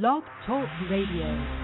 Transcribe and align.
Blog 0.00 0.22
Talk 0.46 0.66
Radio. 0.90 1.62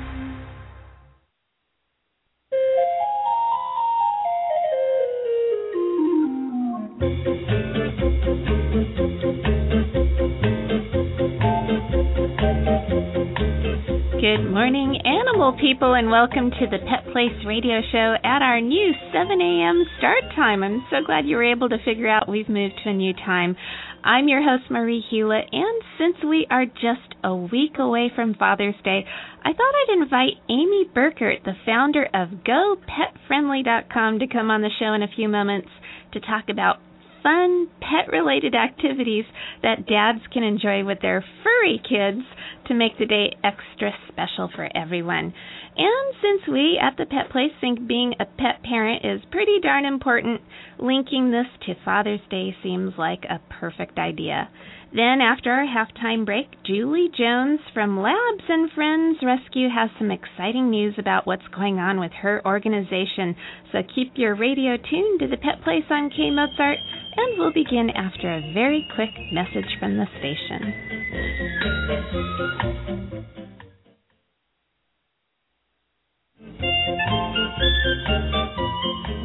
Good 14.21 14.51
morning, 14.51 15.01
animal 15.07 15.57
people, 15.59 15.95
and 15.95 16.11
welcome 16.11 16.51
to 16.51 16.67
the 16.67 16.79
Pet 16.85 17.11
Place 17.13 17.33
Radio 17.47 17.81
Show 17.91 18.17
at 18.23 18.43
our 18.43 18.61
new 18.61 18.93
7 19.11 19.41
a.m. 19.41 19.85
start 19.97 20.25
time. 20.37 20.63
I'm 20.63 20.85
so 20.91 20.97
glad 21.07 21.27
you 21.27 21.37
were 21.37 21.51
able 21.51 21.71
to 21.71 21.79
figure 21.83 22.09
out 22.09 22.29
we've 22.29 22.49
moved 22.49 22.75
to 22.85 22.91
a 22.91 22.93
new 22.93 23.15
time. 23.15 23.57
I'm 24.05 24.29
your 24.29 24.43
host, 24.43 24.71
Marie 24.71 25.05
Hulett, 25.12 25.49
and 25.53 25.83
since 25.99 26.17
we 26.25 26.46
are 26.51 26.64
just 26.64 27.14
a 27.25 27.35
week 27.35 27.79
away 27.79 28.11
from 28.14 28.35
Father's 28.35 28.77
Day, 28.85 29.05
I 29.45 29.53
thought 29.53 29.59
I'd 29.59 30.03
invite 30.03 30.35
Amy 30.49 30.89
Burkert, 30.95 31.45
the 31.45 31.57
founder 31.67 32.05
of 32.14 32.28
GoPetFriendly.com, 32.46 34.20
to 34.20 34.27
come 34.28 34.50
on 34.50 34.62
the 34.62 34.70
show 34.78 34.95
in 34.95 35.02
a 35.02 35.08
few 35.14 35.28
moments 35.28 35.69
to 36.12 36.20
talk 36.20 36.45
about 36.48 36.77
fun 37.24 37.69
pet 37.80 38.10
related 38.12 38.55
activities 38.55 39.24
that 39.62 39.86
dads 39.86 40.20
can 40.33 40.44
enjoy 40.44 40.84
with 40.84 41.00
their 41.02 41.24
furry 41.42 41.80
kids 41.83 42.24
to 42.69 42.74
make 42.74 42.96
the 42.98 43.06
day 43.06 43.36
extra 43.42 43.91
special 44.08 44.48
for 44.55 44.69
everyone. 44.77 45.34
And 45.78 46.14
since 46.20 46.42
we 46.48 46.77
at 46.82 46.96
the 46.96 47.06
Pet 47.06 47.30
Place 47.30 47.52
think 47.60 47.86
being 47.86 48.14
a 48.19 48.24
pet 48.24 48.64
parent 48.64 49.05
is 49.05 49.20
pretty 49.30 49.60
darn 49.62 49.84
important, 49.84 50.41
linking 50.77 51.30
this 51.30 51.46
to 51.66 51.77
Father's 51.84 52.20
Day 52.28 52.56
seems 52.64 52.95
like 52.98 53.24
a 53.24 53.41
perfect 53.60 53.96
idea. 53.96 54.48
Then, 54.92 55.20
after 55.20 55.52
our 55.52 55.66
halftime 55.66 56.24
break, 56.27 56.46
Julie 56.64 57.10
Jones 57.16 57.60
from 57.72 58.00
Labs 58.00 58.42
and 58.48 58.72
Friends 58.72 59.19
Rescue 59.22 59.69
has 59.69 59.91
some 59.98 60.10
exciting 60.10 60.70
news 60.70 60.95
about 60.98 61.28
what's 61.28 61.46
going 61.55 61.78
on 61.78 62.00
with 62.00 62.11
her 62.22 62.42
organization. 62.45 63.36
So 63.70 63.78
keep 63.95 64.14
your 64.17 64.34
radio 64.34 64.78
tuned 64.78 65.20
to 65.20 65.28
the 65.28 65.36
Pet 65.36 65.62
Place 65.62 65.84
on 65.91 66.11
K 66.11 66.30
Mozart, 66.30 66.78
and 67.17 67.39
we'll 67.39 67.52
begin 67.52 67.91
after 67.91 68.33
a 68.33 68.52
very 68.52 68.84
quick 68.97 69.14
message 69.30 69.78
from 69.78 69.97
the 69.97 70.06
station. 70.19 70.74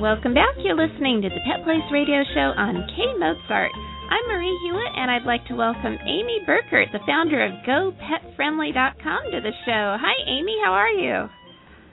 Welcome 0.03 0.36
back. 0.36 0.56
You're 0.59 0.75
listening 0.75 1.23
to 1.23 1.30
the 1.30 1.39
Pet 1.47 1.64
Place 1.64 1.88
Radio 1.92 2.23
Show 2.36 2.52
on 2.59 2.75
K 2.92 3.16
Mozart. 3.17 3.72
I'm 4.11 4.28
Marie 4.28 4.59
Hulett, 4.61 5.00
and 5.00 5.09
I'd 5.09 5.23
like 5.23 5.47
to 5.47 5.55
welcome 5.55 5.97
Amy 6.05 6.44
Burkert, 6.45 6.92
the 6.92 7.00
founder 7.08 7.39
of 7.39 7.52
GoPetFriendly.com, 7.64 9.31
to 9.31 9.39
the 9.39 9.55
show. 9.66 9.97
Hi, 9.97 10.16
Amy. 10.28 10.59
How 10.64 10.73
are 10.73 10.92
you? 10.92 11.30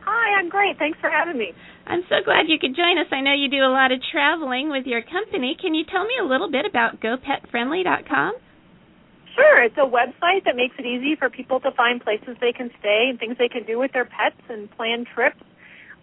Hi, 0.05 0.39
I'm 0.39 0.49
great. 0.49 0.77
Thanks 0.77 0.99
for 1.01 1.09
having 1.09 1.39
me. 1.39 1.53
I'm 1.87 2.03
so 2.09 2.17
glad 2.25 2.49
you 2.49 2.59
could 2.59 2.75
join 2.75 2.99
us. 2.99 3.07
I 3.13 3.21
know 3.21 3.33
you 3.33 3.49
do 3.49 3.63
a 3.63 3.71
lot 3.71 3.93
of 3.93 4.03
traveling 4.11 4.71
with 4.71 4.87
your 4.87 5.03
company. 5.03 5.57
Can 5.61 5.75
you 5.75 5.85
tell 5.87 6.05
me 6.05 6.15
a 6.21 6.27
little 6.27 6.51
bit 6.51 6.67
about 6.67 7.01
GoPetFriendly.com? 7.01 8.33
Sure. 9.35 9.63
It's 9.63 9.79
a 9.79 9.87
website 9.87 10.45
that 10.45 10.57
makes 10.57 10.75
it 10.79 10.85
easy 10.85 11.15
for 11.17 11.31
people 11.31 11.61
to 11.61 11.71
find 11.73 12.03
places 12.03 12.37
they 12.41 12.53
can 12.53 12.71
stay 12.81 13.07
and 13.09 13.19
things 13.19 13.37
they 13.39 13.49
can 13.49 13.65
do 13.65 13.79
with 13.79 13.93
their 13.93 14.05
pets 14.05 14.43
and 14.49 14.71
plan 14.73 15.05
trips. 15.15 15.41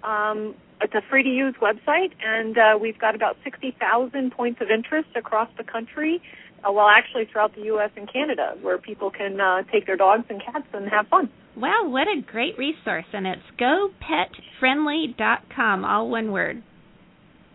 Um, 0.04 0.56
it's 0.82 0.94
a 0.94 1.02
free 1.10 1.24
to 1.24 1.30
use 1.30 1.56
website, 1.62 2.12
and 2.24 2.58
uh, 2.58 2.78
we've 2.80 3.00
got 3.00 3.16
about 3.16 3.36
60,000 3.44 4.32
points 4.32 4.62
of 4.62 4.70
interest 4.70 5.10
across 5.16 5.50
the 5.58 5.64
country. 5.64 6.22
Uh, 6.64 6.72
well, 6.72 6.88
actually, 6.88 7.26
throughout 7.32 7.56
the 7.56 7.64
U.S. 7.64 7.90
and 7.96 8.08
Canada, 8.12 8.56
where 8.62 8.78
people 8.78 9.10
can 9.12 9.42
uh, 9.42 9.64
take 9.72 9.86
their 9.86 9.98
dogs 9.98 10.26
and 10.30 10.42
cats 10.44 10.66
and 10.74 10.90
have 10.90 11.08
fun. 11.08 11.30
Wow, 11.56 11.90
what 11.90 12.08
a 12.08 12.22
great 12.22 12.58
resource. 12.58 13.06
And 13.14 13.26
it's 13.26 13.42
gopetfriendly.com, 13.60 15.86
all 15.86 16.10
one 16.10 16.32
word. 16.32 16.62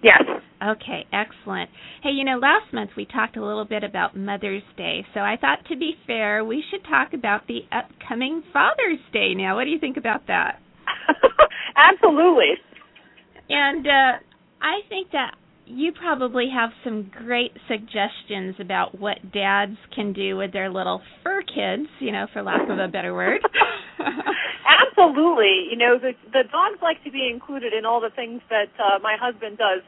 Yes. 0.03 0.23
Okay, 0.61 1.07
excellent. 1.13 1.71
Hey, 2.03 2.11
you 2.11 2.25
know, 2.25 2.39
last 2.39 2.73
month 2.73 2.91
we 2.97 3.05
talked 3.05 3.37
a 3.37 3.45
little 3.45 3.65
bit 3.65 3.85
about 3.85 4.17
Mother's 4.17 4.65
Day, 4.77 5.07
so 5.15 5.21
I 5.21 5.37
thought 5.41 5.65
to 5.71 5.77
be 5.77 5.95
fair, 6.07 6.45
we 6.45 6.65
should 6.71 6.83
talk 6.85 7.15
about 7.15 7.47
the 7.47 7.61
upcoming 7.71 8.43
Father's 8.53 8.99
Day 9.13 9.35
now. 9.35 9.55
What 9.57 9.65
do 9.65 9.71
you 9.71 9.79
think 9.79 9.97
about 9.97 10.27
that? 10.27 10.59
Absolutely. 11.77 12.55
And 13.49 13.87
uh, 13.87 14.13
I 14.61 14.81
think 14.89 15.11
that 15.13 15.35
you 15.67 15.93
probably 15.93 16.49
have 16.53 16.71
some 16.85 17.11
great 17.25 17.53
suggestions 17.69 18.57
about 18.61 18.99
what 18.99 19.33
dads 19.33 19.77
can 19.95 20.13
do 20.13 20.37
with 20.37 20.53
their 20.53 20.71
little 20.71 21.01
fur 21.23 21.43
kids, 21.43 21.89
you 22.01 22.13
know, 22.13 22.27
for 22.33 22.43
lack 22.43 22.69
of 22.69 22.79
a 22.79 22.89
better 22.89 23.15
word. 23.15 23.41
Absolutely. 23.99 25.69
You 25.71 25.77
know, 25.77 25.99
the 25.99 26.13
the 26.33 26.43
dogs 26.51 26.79
like 26.83 27.03
to 27.05 27.11
be 27.11 27.31
included 27.33 27.73
in 27.73 27.85
all 27.87 28.01
the 28.01 28.11
things 28.15 28.41
that 28.51 28.71
uh, 28.79 28.99
my 29.03 29.17
husband 29.21 29.59
does. 29.59 29.83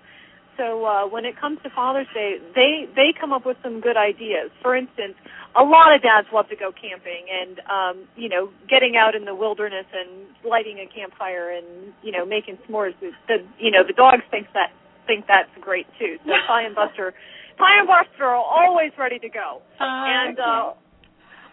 So 0.56 0.84
uh, 0.84 1.06
when 1.08 1.24
it 1.24 1.38
comes 1.40 1.58
to 1.62 1.70
Father's 1.70 2.06
Day, 2.14 2.36
they 2.54 2.86
they 2.94 3.12
come 3.18 3.32
up 3.32 3.44
with 3.44 3.56
some 3.62 3.80
good 3.80 3.96
ideas. 3.96 4.50
For 4.62 4.76
instance, 4.76 5.14
a 5.56 5.62
lot 5.62 5.94
of 5.94 6.02
dads 6.02 6.28
love 6.32 6.48
to 6.48 6.56
go 6.56 6.70
camping 6.70 7.26
and 7.30 7.60
um, 7.70 8.08
you 8.16 8.28
know 8.28 8.50
getting 8.68 8.96
out 8.96 9.14
in 9.14 9.24
the 9.24 9.34
wilderness 9.34 9.86
and 9.92 10.26
lighting 10.48 10.78
a 10.78 10.86
campfire 10.86 11.50
and 11.50 11.92
you 12.02 12.12
know 12.12 12.24
making 12.24 12.58
s'mores. 12.68 12.94
The, 13.00 13.10
the 13.28 13.36
you 13.58 13.70
know 13.70 13.82
the 13.86 13.94
dogs 13.94 14.22
think 14.30 14.46
that 14.54 14.70
think 15.06 15.26
that's 15.26 15.50
great 15.60 15.86
too. 15.98 16.16
So 16.24 16.32
Ty 16.46 16.62
and 16.62 16.74
Buster, 16.74 17.14
Ty 17.58 17.78
and 17.78 17.88
Buster 17.88 18.24
are 18.24 18.36
always 18.36 18.92
ready 18.98 19.18
to 19.18 19.28
go. 19.28 19.62
Uh, 19.80 19.84
and 19.84 20.38
uh, 20.38 20.72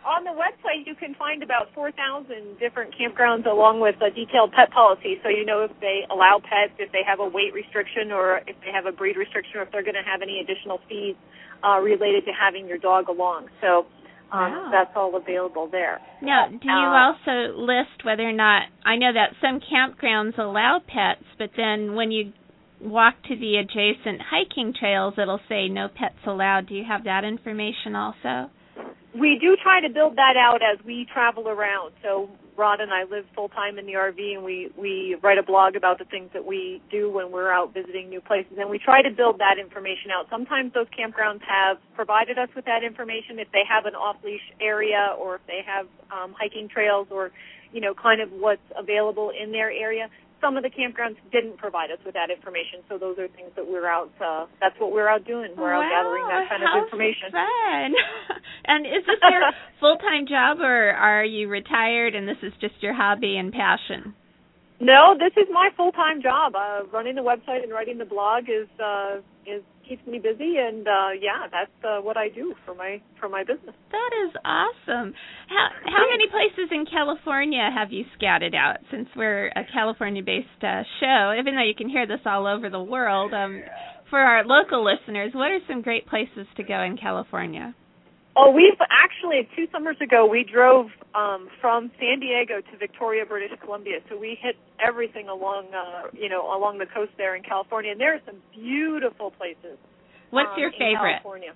on 0.05 0.23
the 0.23 0.31
website, 0.31 0.85
you 0.85 0.95
can 0.95 1.13
find 1.15 1.43
about 1.43 1.67
4,000 1.75 2.57
different 2.59 2.93
campgrounds 2.97 3.45
along 3.45 3.79
with 3.81 3.95
a 4.01 4.09
detailed 4.09 4.51
pet 4.51 4.71
policy. 4.71 5.17
So 5.23 5.29
you 5.29 5.45
know 5.45 5.61
if 5.63 5.71
they 5.79 6.01
allow 6.09 6.39
pets, 6.41 6.73
if 6.79 6.91
they 6.91 7.03
have 7.05 7.19
a 7.19 7.27
weight 7.27 7.53
restriction, 7.53 8.11
or 8.11 8.41
if 8.47 8.55
they 8.65 8.71
have 8.73 8.85
a 8.85 8.91
breed 8.91 9.15
restriction, 9.15 9.59
or 9.59 9.63
if 9.63 9.71
they're 9.71 9.83
going 9.83 9.99
to 9.99 10.03
have 10.09 10.21
any 10.21 10.39
additional 10.39 10.79
fees 10.89 11.15
uh, 11.63 11.79
related 11.79 12.25
to 12.25 12.31
having 12.33 12.67
your 12.67 12.77
dog 12.79 13.09
along. 13.09 13.47
So 13.61 13.85
um, 14.31 14.51
Wow. 14.51 14.69
that's 14.71 14.91
all 14.95 15.15
available 15.15 15.67
there. 15.71 15.99
Now, 16.21 16.47
do 16.47 16.67
you 16.67 16.87
Uh, 16.87 17.13
also 17.13 17.53
list 17.57 18.03
whether 18.03 18.23
or 18.27 18.31
not 18.33 18.63
I 18.83 18.95
know 18.95 19.11
that 19.13 19.35
some 19.41 19.59
campgrounds 19.59 20.37
allow 20.39 20.79
pets, 20.79 21.23
but 21.37 21.51
then 21.55 21.95
when 21.95 22.11
you 22.11 22.33
walk 22.79 23.21
to 23.27 23.35
the 23.35 23.57
adjacent 23.57 24.21
hiking 24.21 24.73
trails, 24.73 25.13
it'll 25.17 25.41
say 25.47 25.67
no 25.67 25.87
pets 25.89 26.17
allowed. 26.25 26.67
Do 26.67 26.73
you 26.75 26.83
have 26.85 27.03
that 27.03 27.23
information 27.23 27.95
also? 27.95 28.49
We 29.17 29.37
do 29.39 29.57
try 29.61 29.81
to 29.81 29.89
build 29.89 30.15
that 30.17 30.37
out 30.37 30.61
as 30.61 30.83
we 30.85 31.05
travel 31.11 31.49
around. 31.49 31.93
So 32.01 32.29
Rod 32.57 32.79
and 32.81 32.93
I 32.93 33.03
live 33.03 33.25
full 33.35 33.49
time 33.49 33.79
in 33.79 33.85
the 33.85 33.93
RV, 33.93 34.35
and 34.35 34.43
we 34.43 34.69
we 34.77 35.15
write 35.21 35.37
a 35.37 35.43
blog 35.43 35.75
about 35.75 35.99
the 35.99 36.05
things 36.05 36.29
that 36.33 36.45
we 36.45 36.81
do 36.91 37.09
when 37.09 37.31
we're 37.31 37.51
out 37.51 37.73
visiting 37.73 38.09
new 38.09 38.21
places, 38.21 38.53
and 38.57 38.69
we 38.69 38.77
try 38.77 39.01
to 39.01 39.09
build 39.09 39.39
that 39.39 39.57
information 39.59 40.11
out. 40.11 40.27
Sometimes 40.29 40.73
those 40.73 40.87
campgrounds 40.97 41.41
have 41.41 41.77
provided 41.95 42.37
us 42.37 42.49
with 42.55 42.65
that 42.65 42.83
information 42.83 43.39
if 43.39 43.51
they 43.51 43.63
have 43.67 43.85
an 43.85 43.95
off 43.95 44.17
leash 44.23 44.41
area, 44.61 45.15
or 45.17 45.35
if 45.35 45.41
they 45.47 45.61
have 45.65 45.87
um, 46.11 46.35
hiking 46.37 46.67
trails, 46.69 47.07
or 47.09 47.31
you 47.71 47.81
know, 47.81 47.93
kind 47.93 48.21
of 48.21 48.31
what's 48.31 48.61
available 48.77 49.31
in 49.31 49.51
their 49.51 49.71
area. 49.71 50.09
Some 50.41 50.57
of 50.57 50.63
the 50.63 50.69
campgrounds 50.69 51.17
didn't 51.31 51.57
provide 51.57 51.91
us 51.91 51.99
with 52.03 52.15
that 52.15 52.29
information, 52.33 52.81
so 52.89 52.97
those 52.97 53.17
are 53.19 53.27
things 53.29 53.51
that 53.55 53.65
we're 53.65 53.87
out. 53.87 54.09
Uh, 54.19 54.47
that's 54.59 54.75
what 54.79 54.91
we're 54.91 55.07
out 55.07 55.25
doing. 55.25 55.53
We're 55.55 55.73
out 55.73 55.85
gathering 55.85 56.25
that 56.27 56.49
kind 56.49 56.63
of 56.65 56.83
information. 56.83 57.29
Fun. 57.31 57.93
and 58.65 58.85
is 58.85 59.05
this 59.05 59.21
your 59.21 59.41
full 59.79 59.97
time 59.97 60.25
job, 60.27 60.59
or 60.59 60.91
are 60.91 61.23
you 61.23 61.47
retired 61.47 62.15
and 62.15 62.27
this 62.27 62.41
is 62.41 62.53
just 62.59 62.73
your 62.81 62.93
hobby 62.93 63.37
and 63.37 63.53
passion? 63.53 64.15
No, 64.81 65.13
this 65.13 65.31
is 65.37 65.47
my 65.53 65.69
full 65.77 65.91
time 65.91 66.23
job. 66.23 66.55
Uh, 66.55 66.85
running 66.91 67.13
the 67.13 67.21
website 67.21 67.61
and 67.61 67.71
writing 67.71 67.99
the 67.99 68.05
blog 68.05 68.49
is 68.49 68.67
uh, 68.83 69.21
is 69.45 69.61
keeps 69.91 70.07
me 70.07 70.19
busy, 70.19 70.55
and 70.55 70.87
uh, 70.87 71.11
yeah, 71.19 71.51
that's 71.51 71.83
uh, 71.83 71.99
what 71.99 72.15
I 72.15 72.29
do 72.29 72.55
for 72.65 72.73
my 72.73 73.01
for 73.19 73.27
my 73.27 73.43
business. 73.43 73.75
That 73.91 74.11
is 74.25 74.31
awesome. 74.45 75.13
How 75.49 75.67
how 75.83 76.05
many 76.09 76.27
places 76.31 76.71
in 76.71 76.85
California 76.85 77.69
have 77.75 77.91
you 77.91 78.05
scouted 78.15 78.55
out? 78.55 78.77
Since 78.89 79.09
we're 79.17 79.47
a 79.47 79.63
California-based 79.73 80.63
uh, 80.63 80.83
show, 81.01 81.35
even 81.37 81.55
though 81.55 81.67
you 81.67 81.75
can 81.75 81.89
hear 81.89 82.07
this 82.07 82.21
all 82.25 82.47
over 82.47 82.69
the 82.69 82.81
world, 82.81 83.33
um, 83.33 83.61
for 84.09 84.19
our 84.19 84.45
local 84.45 84.81
listeners, 84.81 85.31
what 85.33 85.51
are 85.51 85.59
some 85.67 85.81
great 85.81 86.07
places 86.07 86.47
to 86.55 86.63
go 86.63 86.81
in 86.83 86.95
California? 86.95 87.75
Oh, 88.41 88.49
we've 88.49 88.73
actually 88.89 89.47
two 89.55 89.67
summers 89.71 89.97
ago 90.01 90.25
we 90.25 90.43
drove 90.43 90.87
um, 91.13 91.47
from 91.61 91.91
San 91.99 92.19
Diego 92.19 92.59
to 92.59 92.77
Victoria, 92.79 93.23
British 93.23 93.51
Columbia. 93.63 93.99
So 94.09 94.17
we 94.17 94.35
hit 94.41 94.55
everything 94.81 95.29
along 95.29 95.67
uh, 95.69 96.07
you 96.11 96.27
know 96.27 96.49
along 96.49 96.79
the 96.79 96.87
coast 96.87 97.11
there 97.17 97.35
in 97.35 97.43
California, 97.43 97.91
and 97.91 98.01
there 98.01 98.15
are 98.15 98.21
some 98.25 98.37
beautiful 98.51 99.29
places. 99.29 99.77
What's 100.31 100.49
um, 100.53 100.59
your 100.59 100.71
favorite? 100.71 101.21
California. 101.21 101.53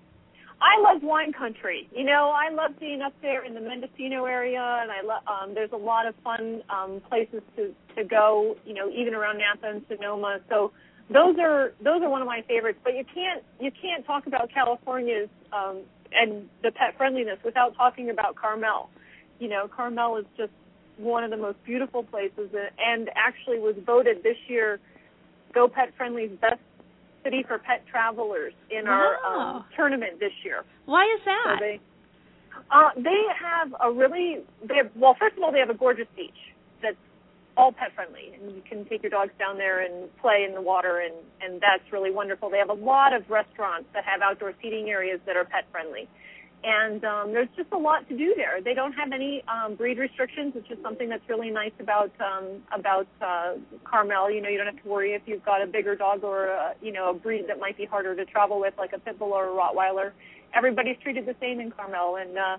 I 0.61 0.79
love 0.79 1.01
wine 1.01 1.33
country. 1.33 1.89
You 1.91 2.05
know, 2.05 2.31
I 2.31 2.53
love 2.53 2.79
being 2.79 3.01
up 3.01 3.13
there 3.21 3.43
in 3.43 3.55
the 3.55 3.61
Mendocino 3.61 4.25
area, 4.25 4.61
and 4.61 4.91
I 4.91 5.01
love. 5.01 5.23
Um, 5.25 5.55
there's 5.55 5.73
a 5.73 5.77
lot 5.77 6.05
of 6.05 6.13
fun 6.23 6.61
um, 6.69 7.01
places 7.09 7.41
to 7.55 7.73
to 7.97 8.03
go. 8.03 8.57
You 8.63 8.75
know, 8.75 8.91
even 8.91 9.15
around 9.15 9.39
Napa 9.39 9.73
and 9.73 9.81
Sonoma. 9.89 10.37
So 10.49 10.71
those 11.09 11.35
are 11.41 11.73
those 11.83 12.03
are 12.03 12.09
one 12.09 12.21
of 12.21 12.27
my 12.27 12.43
favorites. 12.47 12.77
But 12.83 12.93
you 12.93 13.05
can't 13.11 13.41
you 13.59 13.71
can't 13.71 14.05
talk 14.05 14.27
about 14.27 14.53
California's 14.53 15.29
um, 15.51 15.81
and 16.15 16.49
the 16.63 16.71
pet 16.71 16.97
friendliness 16.97 17.39
without 17.43 17.75
talking 17.75 18.09
about 18.09 18.35
Carmel. 18.35 18.89
You 19.39 19.49
know, 19.49 19.67
Carmel 19.67 20.17
is 20.17 20.25
just 20.37 20.51
one 20.97 21.23
of 21.23 21.31
the 21.31 21.37
most 21.37 21.57
beautiful 21.65 22.03
places, 22.03 22.49
and 22.79 23.09
actually 23.15 23.59
was 23.59 23.75
voted 23.85 24.23
this 24.23 24.37
year 24.47 24.79
Go 25.53 25.67
Pet 25.67 25.93
Friendly's 25.97 26.31
best 26.39 26.59
city 27.23 27.43
for 27.47 27.57
pet 27.57 27.83
travelers 27.89 28.53
in 28.69 28.87
our 28.87 29.17
um, 29.25 29.65
tournament 29.75 30.19
this 30.19 30.31
year. 30.43 30.63
Why 30.85 31.03
is 31.03 31.21
that? 31.25 31.57
So 31.59 31.65
they, 31.65 31.79
uh, 32.71 32.89
they 32.95 33.23
have 33.41 33.75
a 33.83 33.91
really 33.91 34.43
they 34.63 34.75
have, 34.75 34.91
well, 34.95 35.15
first 35.19 35.35
of 35.37 35.43
all, 35.43 35.51
they 35.51 35.59
have 35.59 35.69
a 35.69 35.77
gorgeous 35.77 36.07
beach 36.15 36.54
all 37.57 37.71
pet 37.71 37.93
friendly, 37.95 38.33
and 38.33 38.55
you 38.55 38.61
can 38.67 38.85
take 38.85 39.01
your 39.03 39.09
dogs 39.09 39.31
down 39.39 39.57
there 39.57 39.81
and 39.81 40.13
play 40.17 40.45
in 40.47 40.53
the 40.53 40.61
water, 40.61 40.99
and 40.99 41.13
and 41.41 41.61
that's 41.61 41.83
really 41.91 42.11
wonderful. 42.11 42.49
They 42.49 42.57
have 42.57 42.69
a 42.69 42.73
lot 42.73 43.13
of 43.13 43.29
restaurants 43.29 43.87
that 43.93 44.03
have 44.05 44.21
outdoor 44.21 44.53
seating 44.61 44.89
areas 44.89 45.19
that 45.25 45.35
are 45.37 45.45
pet 45.45 45.65
friendly 45.71 46.07
and 46.65 47.05
um, 47.05 47.31
there's 47.31 47.49
just 47.55 47.71
a 47.73 47.77
lot 47.77 48.09
to 48.09 48.17
do 48.17 48.33
there. 48.35 48.59
They 48.59 48.73
don't 48.73 48.93
have 48.93 49.11
any 49.11 49.43
um, 49.47 49.75
breed 49.75 49.99
restrictions, 49.99 50.55
which 50.55 50.69
is 50.71 50.79
something 50.81 51.07
that's 51.09 51.27
really 51.29 51.51
nice 51.51 51.73
about 51.79 52.11
um, 52.19 52.63
about 52.73 53.07
uh, 53.21 53.53
Carmel. 53.83 54.31
You 54.31 54.41
know, 54.41 54.49
you 54.49 54.57
don't 54.57 54.73
have 54.73 54.81
to 54.81 54.89
worry 54.89 55.13
if 55.13 55.21
you've 55.27 55.45
got 55.45 55.61
a 55.61 55.67
bigger 55.67 55.95
dog 55.95 56.23
or 56.23 56.47
a, 56.47 56.73
you 56.81 56.91
know 56.91 57.11
a 57.11 57.13
breed 57.13 57.45
that 57.49 57.59
might 57.59 57.77
be 57.77 57.85
harder 57.85 58.15
to 58.15 58.25
travel 58.25 58.59
with, 58.59 58.73
like 58.79 58.93
a 58.93 58.99
pit 58.99 59.19
bull 59.19 59.31
or 59.31 59.47
a 59.47 59.51
Rottweiler. 59.51 60.11
Everybody's 60.55 60.97
treated 61.03 61.27
the 61.27 61.35
same 61.39 61.59
in 61.59 61.69
Carmel, 61.69 62.15
and 62.15 62.35
uh, 62.35 62.57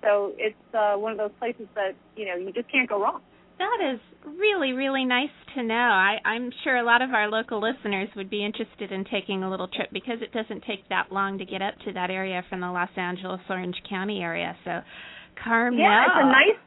so 0.00 0.32
it's 0.38 0.74
uh, 0.74 0.94
one 0.94 1.10
of 1.10 1.18
those 1.18 1.32
places 1.40 1.66
that 1.74 1.96
you 2.16 2.26
know 2.26 2.36
you 2.36 2.52
just 2.52 2.70
can't 2.70 2.88
go 2.88 3.02
wrong. 3.02 3.20
That 3.60 3.92
is 3.92 4.00
really, 4.24 4.72
really 4.72 5.04
nice 5.04 5.28
to 5.54 5.62
know. 5.62 5.74
I, 5.74 6.16
I'm 6.24 6.50
sure 6.64 6.78
a 6.78 6.82
lot 6.82 7.02
of 7.02 7.10
our 7.10 7.28
local 7.28 7.60
listeners 7.60 8.08
would 8.16 8.30
be 8.30 8.42
interested 8.42 8.90
in 8.90 9.04
taking 9.04 9.42
a 9.42 9.50
little 9.50 9.68
trip 9.68 9.90
because 9.92 10.16
it 10.22 10.32
doesn't 10.32 10.64
take 10.64 10.88
that 10.88 11.12
long 11.12 11.36
to 11.36 11.44
get 11.44 11.60
up 11.60 11.74
to 11.84 11.92
that 11.92 12.08
area 12.08 12.42
from 12.48 12.60
the 12.60 12.70
Los 12.70 12.88
Angeles 12.96 13.40
Orange 13.50 13.76
County 13.86 14.22
area. 14.22 14.56
So, 14.64 14.80
Carmel. 15.44 15.78
Yeah, 15.78 16.04
it's 16.06 16.16
a 16.16 16.26
nice. 16.26 16.60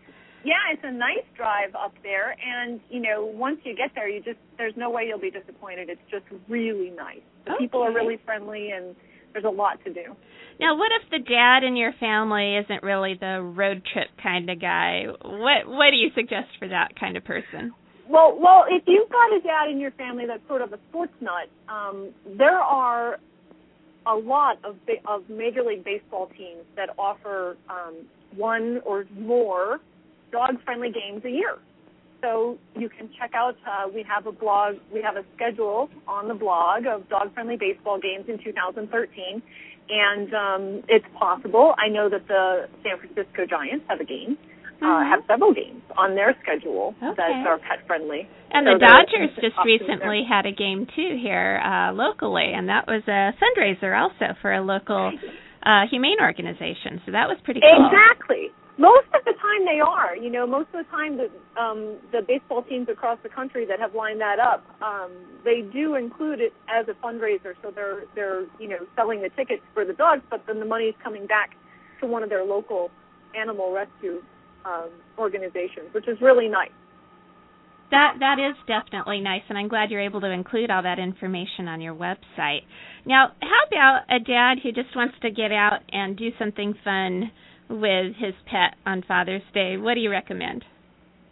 Yeah, 0.45 0.61
it's 0.71 0.83
a 0.83 0.91
nice 0.91 1.25
drive 1.35 1.73
up 1.73 1.95
there, 2.03 2.35
and 2.37 2.79
you 2.91 2.99
know, 2.99 3.25
once 3.25 3.57
you 3.63 3.75
get 3.75 3.89
there, 3.95 4.07
you 4.07 4.21
just 4.21 4.39
there's 4.59 4.73
no 4.77 4.91
way 4.91 5.05
you'll 5.07 5.17
be 5.17 5.31
disappointed. 5.31 5.89
It's 5.89 6.01
just 6.11 6.25
really 6.47 6.91
nice. 6.91 7.23
The 7.45 7.53
okay. 7.53 7.63
people 7.63 7.81
are 7.81 7.93
really 7.93 8.19
friendly, 8.23 8.69
and 8.69 8.95
there's 9.33 9.45
a 9.45 9.49
lot 9.49 9.83
to 9.85 9.93
do. 9.93 10.15
Now, 10.59 10.77
what 10.77 10.91
if 11.01 11.09
the 11.09 11.19
dad 11.19 11.63
in 11.63 11.75
your 11.75 11.93
family 11.99 12.55
isn't 12.57 12.83
really 12.83 13.15
the 13.19 13.41
road 13.41 13.81
trip 13.91 14.09
kind 14.21 14.49
of 14.49 14.61
guy? 14.61 15.05
What 15.21 15.67
what 15.67 15.89
do 15.91 15.97
you 15.97 16.09
suggest 16.15 16.49
for 16.59 16.67
that 16.67 16.97
kind 16.99 17.17
of 17.17 17.23
person? 17.23 17.73
Well, 18.07 18.37
well, 18.39 18.65
if 18.69 18.83
you've 18.85 19.09
got 19.09 19.33
a 19.35 19.41
dad 19.41 19.71
in 19.71 19.79
your 19.79 19.91
family 19.91 20.25
that's 20.27 20.45
sort 20.47 20.61
of 20.61 20.73
a 20.73 20.79
sports 20.89 21.13
nut, 21.21 21.49
um, 21.69 22.13
there 22.37 22.59
are 22.59 23.17
a 24.05 24.15
lot 24.15 24.57
of 24.63 24.75
of 25.07 25.29
Major 25.29 25.63
League 25.63 25.83
Baseball 25.83 26.29
teams 26.37 26.65
that 26.75 26.89
offer 26.97 27.57
um, 27.69 28.05
one 28.35 28.81
or 28.85 29.05
more 29.17 29.79
dog-friendly 30.31 30.91
games 30.91 31.23
a 31.25 31.29
year. 31.29 31.57
So 32.23 32.57
you 32.79 32.87
can 32.87 33.09
check 33.19 33.31
out. 33.35 33.55
Uh, 33.67 33.89
we 33.93 34.03
have 34.07 34.25
a 34.25 34.31
blog. 34.31 34.75
We 34.93 35.01
have 35.01 35.17
a 35.17 35.25
schedule 35.35 35.89
on 36.07 36.29
the 36.29 36.33
blog 36.33 36.85
of 36.87 37.07
dog-friendly 37.09 37.57
baseball 37.57 37.99
games 37.99 38.25
in 38.29 38.41
2013 38.41 39.43
and 39.89 40.33
um, 40.33 40.83
it's 40.87 41.05
possible. 41.17 41.75
I 41.77 41.89
know 41.89 42.09
that 42.09 42.27
the 42.27 42.69
San 42.83 42.97
Francisco 42.99 43.45
Giants 43.49 43.85
have 43.89 43.99
a 43.99 44.05
game, 44.05 44.37
uh, 44.81 44.85
mm-hmm. 44.85 44.85
uh, 44.85 45.03
have 45.03 45.19
several 45.27 45.53
games 45.53 45.81
on 45.97 46.15
their 46.15 46.35
schedule 46.41 46.95
okay. 47.03 47.13
that 47.17 47.47
are 47.47 47.57
pet 47.59 47.85
friendly. 47.87 48.27
And 48.51 48.67
so 48.67 48.77
the 48.77 48.85
Dodgers 48.85 49.35
just 49.41 49.57
recently 49.65 50.23
had 50.27 50.45
a 50.45 50.51
game 50.51 50.87
too 50.95 51.17
here 51.19 51.59
uh, 51.59 51.91
locally, 51.93 52.53
and 52.55 52.69
that 52.69 52.87
was 52.87 53.03
a 53.07 53.33
fundraiser 53.41 53.97
also 53.97 54.37
for 54.41 54.53
a 54.53 54.61
local 54.61 55.11
uh, 55.63 55.83
humane 55.89 56.21
organization. 56.21 57.01
So 57.05 57.11
that 57.11 57.27
was 57.27 57.37
pretty 57.43 57.61
cool. 57.61 57.89
Exactly. 57.89 58.51
Most 58.77 59.05
of 59.13 59.23
the 59.25 59.33
time 59.33 59.65
they 59.65 59.79
are. 59.79 60.15
You 60.15 60.31
know, 60.31 60.47
most 60.47 60.67
of 60.73 60.83
the 60.85 60.89
time 60.89 61.17
the 61.17 61.29
um, 61.61 61.97
the 62.11 62.21
baseball 62.27 62.63
teams 62.63 62.89
across 62.89 63.19
the 63.21 63.29
country 63.29 63.65
that 63.65 63.79
have 63.79 63.93
lined 63.93 64.19
that 64.21 64.39
up, 64.39 64.65
um, 64.81 65.11
they 65.45 65.61
do 65.61 65.95
include 65.95 66.39
it 66.41 66.53
as 66.67 66.87
a 66.87 66.93
fundraiser. 67.05 67.53
So 67.61 67.69
they're 67.69 68.03
they're 68.15 68.45
you 68.59 68.67
know 68.67 68.79
selling 68.95 69.21
the 69.21 69.29
tickets 69.29 69.61
for 69.73 69.85
the 69.85 69.93
dogs, 69.93 70.23
but 70.29 70.41
then 70.47 70.59
the 70.59 70.65
money 70.65 70.85
is 70.85 70.95
coming 71.03 71.27
back 71.27 71.51
to 72.01 72.07
one 72.07 72.23
of 72.23 72.29
their 72.29 72.43
local 72.43 72.89
animal 73.39 73.71
rescue 73.71 74.21
um, 74.65 74.89
organizations, 75.17 75.93
which 75.93 76.07
is 76.07 76.17
really 76.21 76.47
nice. 76.47 76.71
That 77.91 78.15
that 78.21 78.37
is 78.39 78.55
definitely 78.65 79.19
nice, 79.19 79.43
and 79.49 79.57
I'm 79.57 79.67
glad 79.67 79.91
you're 79.91 80.01
able 80.01 80.21
to 80.21 80.31
include 80.31 80.71
all 80.71 80.81
that 80.81 80.97
information 80.97 81.67
on 81.67 81.79
your 81.79 81.93
website. 81.93 82.65
Now, 83.05 83.33
how 83.39 83.61
about 83.67 84.01
a 84.09 84.19
dad 84.19 84.57
who 84.63 84.71
just 84.71 84.95
wants 84.95 85.13
to 85.21 85.29
get 85.29 85.51
out 85.51 85.81
and 85.91 86.17
do 86.17 86.29
something 86.39 86.73
fun? 86.83 87.31
With 87.73 88.13
his 88.17 88.35
pet 88.45 88.75
on 88.85 89.01
Father's 89.07 89.41
Day, 89.51 89.77
what 89.77 89.95
do 89.95 89.99
you 89.99 90.11
recommend? 90.11 90.63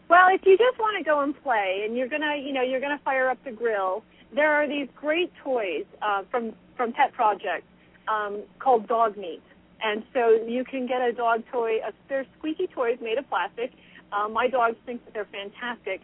Well, 0.09 0.25
if 0.33 0.41
you 0.43 0.57
just 0.57 0.79
want 0.79 0.97
to 0.97 1.03
go 1.07 1.21
and 1.21 1.39
play 1.43 1.83
and 1.85 1.95
you're 1.95 2.07
gonna, 2.07 2.35
you 2.35 2.51
know, 2.51 2.63
you're 2.63 2.79
gonna 2.81 2.99
fire 3.05 3.29
up 3.29 3.37
the 3.45 3.51
grill, 3.51 4.03
there 4.33 4.51
are 4.51 4.67
these 4.67 4.87
great 4.95 5.31
toys 5.43 5.85
uh, 6.01 6.23
from 6.31 6.53
from 6.75 6.93
Pet 6.93 7.13
Projekt 7.13 7.61
um, 8.07 8.41
called 8.57 8.87
Dog 8.87 9.17
Meat, 9.17 9.43
and 9.83 10.01
so 10.15 10.31
you 10.47 10.65
can 10.65 10.87
get 10.87 10.99
a 10.99 11.13
dog 11.13 11.43
toy. 11.51 11.77
Uh, 11.87 11.91
they're 12.09 12.25
squeaky 12.39 12.65
toys 12.65 12.97
made 13.03 13.19
of 13.19 13.29
plastic. 13.29 13.69
Uh, 14.11 14.27
my 14.27 14.47
dogs 14.47 14.77
think 14.83 15.05
that 15.05 15.13
they're 15.13 15.29
fantastic 15.31 16.01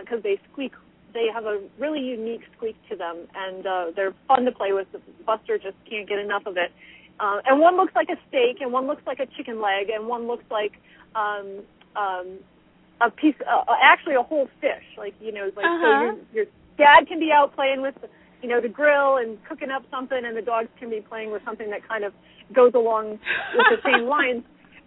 because 0.00 0.20
uh, 0.20 0.22
they 0.22 0.40
squeak. 0.50 0.72
They 1.12 1.26
have 1.30 1.44
a 1.44 1.60
really 1.78 2.00
unique 2.00 2.40
squeak 2.56 2.76
to 2.88 2.96
them, 2.96 3.18
and 3.34 3.66
uh, 3.66 3.84
they're 3.94 4.14
fun 4.28 4.46
to 4.46 4.52
play 4.52 4.72
with. 4.72 4.86
Buster 5.26 5.58
just 5.58 5.76
can't 5.88 6.08
get 6.08 6.20
enough 6.20 6.46
of 6.46 6.56
it. 6.56 6.72
Uh, 7.20 7.40
and 7.46 7.60
one 7.60 7.76
looks 7.76 7.94
like 7.94 8.08
a 8.08 8.18
steak, 8.28 8.60
and 8.60 8.72
one 8.72 8.86
looks 8.86 9.02
like 9.06 9.20
a 9.20 9.26
chicken 9.36 9.60
leg, 9.60 9.88
and 9.88 10.06
one 10.06 10.26
looks 10.26 10.44
like 10.50 10.72
um, 11.14 11.62
um, 11.96 12.38
a 13.00 13.10
piece, 13.10 13.36
uh, 13.46 13.70
uh 13.70 13.76
actually 13.82 14.14
a 14.14 14.22
whole 14.22 14.48
fish. 14.60 14.84
Like 14.98 15.14
you 15.20 15.32
know, 15.32 15.50
like 15.56 15.64
uh-huh. 15.64 15.82
so 15.82 16.02
your 16.02 16.16
your 16.32 16.44
dad 16.76 17.06
can 17.06 17.20
be 17.20 17.30
out 17.30 17.54
playing 17.54 17.82
with, 17.82 17.94
you 18.42 18.48
know, 18.48 18.60
the 18.60 18.68
grill 18.68 19.16
and 19.16 19.38
cooking 19.44 19.70
up 19.70 19.84
something, 19.90 20.20
and 20.24 20.36
the 20.36 20.42
dogs 20.42 20.68
can 20.78 20.90
be 20.90 21.00
playing 21.00 21.30
with 21.30 21.42
something 21.44 21.70
that 21.70 21.86
kind 21.86 22.04
of 22.04 22.12
goes 22.52 22.72
along 22.74 23.18
with 23.54 23.66
the 23.70 23.78
same 23.84 24.06
lines. 24.08 24.42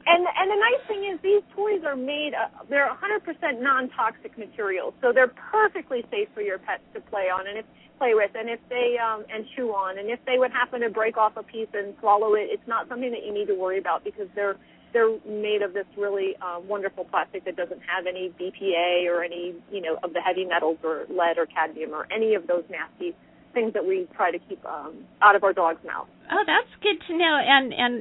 And 0.08 0.26
and 0.26 0.48
the 0.52 0.56
nice 0.56 0.84
thing 0.88 1.04
is 1.12 1.20
these 1.22 1.44
toys 1.56 1.84
are 1.86 1.98
made. 1.98 2.34
Uh, 2.34 2.48
they're 2.70 2.90
100% 2.90 3.62
non-toxic 3.62 4.38
materials, 4.38 4.94
so 5.02 5.12
they're 5.14 5.34
perfectly 5.52 6.06
safe 6.10 6.30
for 6.34 6.42
your 6.42 6.60
pets 6.60 6.84
to 6.94 7.02
play 7.02 7.28
on. 7.30 7.48
And 7.48 7.60
if 7.60 7.66
play 7.98 8.14
with 8.14 8.32
and 8.36 8.50
if 8.50 8.60
they 8.70 8.96
um 9.02 9.26
and 9.34 9.46
chew 9.56 9.70
on 9.74 9.98
and 9.98 10.10
if 10.10 10.20
they 10.26 10.38
would 10.38 10.52
happen 10.52 10.82
to 10.82 10.90
break 10.90 11.18
off 11.18 11.36
a 11.36 11.44
piece 11.44 11.68
and 11.74 11.96
swallow 12.00 12.36
it 12.36 12.48
it's 12.52 12.68
not 12.68 12.88
something 12.88 13.12
that 13.12 13.26
you 13.26 13.34
need 13.34 13.48
to 13.48 13.56
worry 13.56 13.80
about 13.80 14.04
because 14.04 14.28
they're 14.36 14.56
they're 14.94 15.18
made 15.28 15.62
of 15.62 15.74
this 15.74 15.86
really 15.98 16.36
uh, 16.42 16.60
wonderful 16.60 17.04
plastic 17.06 17.44
that 17.46 17.56
doesn't 17.56 17.82
have 17.82 18.08
any 18.08 18.32
BPA 18.40 19.08
or 19.08 19.24
any 19.24 19.56
you 19.72 19.82
know 19.82 19.98
of 20.04 20.14
the 20.14 20.22
heavy 20.22 20.46
metals 20.46 20.78
or 20.84 21.06
lead 21.10 21.38
or 21.38 21.46
cadmium 21.46 21.92
or 21.92 22.08
any 22.12 22.36
of 22.36 22.48
those 22.48 22.64
nasty 22.70 23.16
things 23.58 23.74
that 23.74 23.86
we 23.86 24.08
try 24.16 24.30
to 24.30 24.38
keep 24.38 24.64
um 24.66 24.94
out 25.22 25.36
of 25.36 25.44
our 25.44 25.54
dog's 25.54 25.84
mouth. 25.84 26.08
Oh, 26.32 26.44
that's 26.46 26.70
good 26.84 27.00
to 27.08 27.18
know. 27.18 27.34
And 27.42 27.74
and 27.74 27.94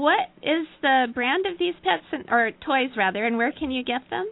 what 0.00 0.32
is 0.42 0.66
the 0.80 1.06
brand 1.12 1.44
of 1.44 1.58
these 1.58 1.74
pets 1.84 2.08
and, 2.12 2.24
or 2.30 2.50
toys 2.64 2.96
rather 2.96 3.26
and 3.26 3.36
where 3.36 3.52
can 3.52 3.70
you 3.70 3.84
get 3.84 4.00
them? 4.08 4.26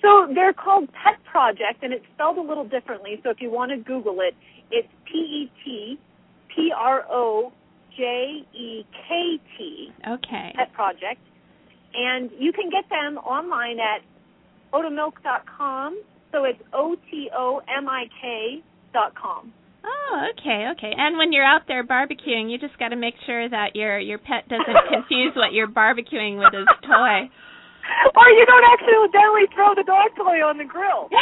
So 0.00 0.28
they're 0.34 0.52
called 0.52 0.88
Pet 0.92 1.18
Projekt, 1.32 1.82
and 1.82 1.92
it's 1.92 2.04
spelled 2.14 2.36
a 2.36 2.42
little 2.42 2.68
differently. 2.68 3.20
So 3.22 3.30
if 3.30 3.38
you 3.40 3.50
want 3.50 3.70
to 3.72 3.78
Google 3.78 4.18
it, 4.20 4.34
it's 4.70 4.88
P 5.10 5.18
E 5.18 5.52
T 5.64 5.98
P 6.54 6.70
R 6.76 7.04
O 7.10 7.52
J 7.96 8.44
E 8.54 8.84
K 9.08 9.40
T. 9.56 9.88
Okay. 10.06 10.52
Pet 10.56 10.70
Projekt, 10.78 11.24
and 11.94 12.30
you 12.38 12.52
can 12.52 12.70
get 12.70 12.88
them 12.88 13.18
online 13.18 13.78
at 13.80 14.00
otomik.com. 14.72 16.02
So 16.32 16.44
it's 16.44 16.60
O 16.72 16.96
T 17.10 17.30
O 17.36 17.60
M 17.74 17.88
I 17.88 18.04
K 18.20 18.62
dot 18.92 19.14
com. 19.14 19.52
Oh, 19.84 20.28
okay, 20.32 20.72
okay. 20.72 20.92
And 20.96 21.18
when 21.18 21.32
you're 21.32 21.44
out 21.44 21.68
there 21.68 21.84
barbecuing, 21.84 22.50
you 22.50 22.58
just 22.58 22.78
got 22.78 22.88
to 22.88 22.96
make 22.96 23.14
sure 23.26 23.48
that 23.48 23.76
your 23.76 23.98
your 23.98 24.18
pet 24.18 24.48
doesn't 24.48 24.88
confuse 24.92 25.36
what 25.36 25.52
you're 25.52 25.68
barbecuing 25.68 26.38
with 26.38 26.54
his 26.54 26.66
toy. 26.88 27.28
or 28.16 28.26
you 28.32 28.46
don't 28.46 28.64
accidentally 28.64 29.44
throw 29.54 29.74
the 29.76 29.84
dog 29.84 30.08
toy 30.16 30.40
on 30.40 30.56
the 30.56 30.64
grill. 30.64 31.08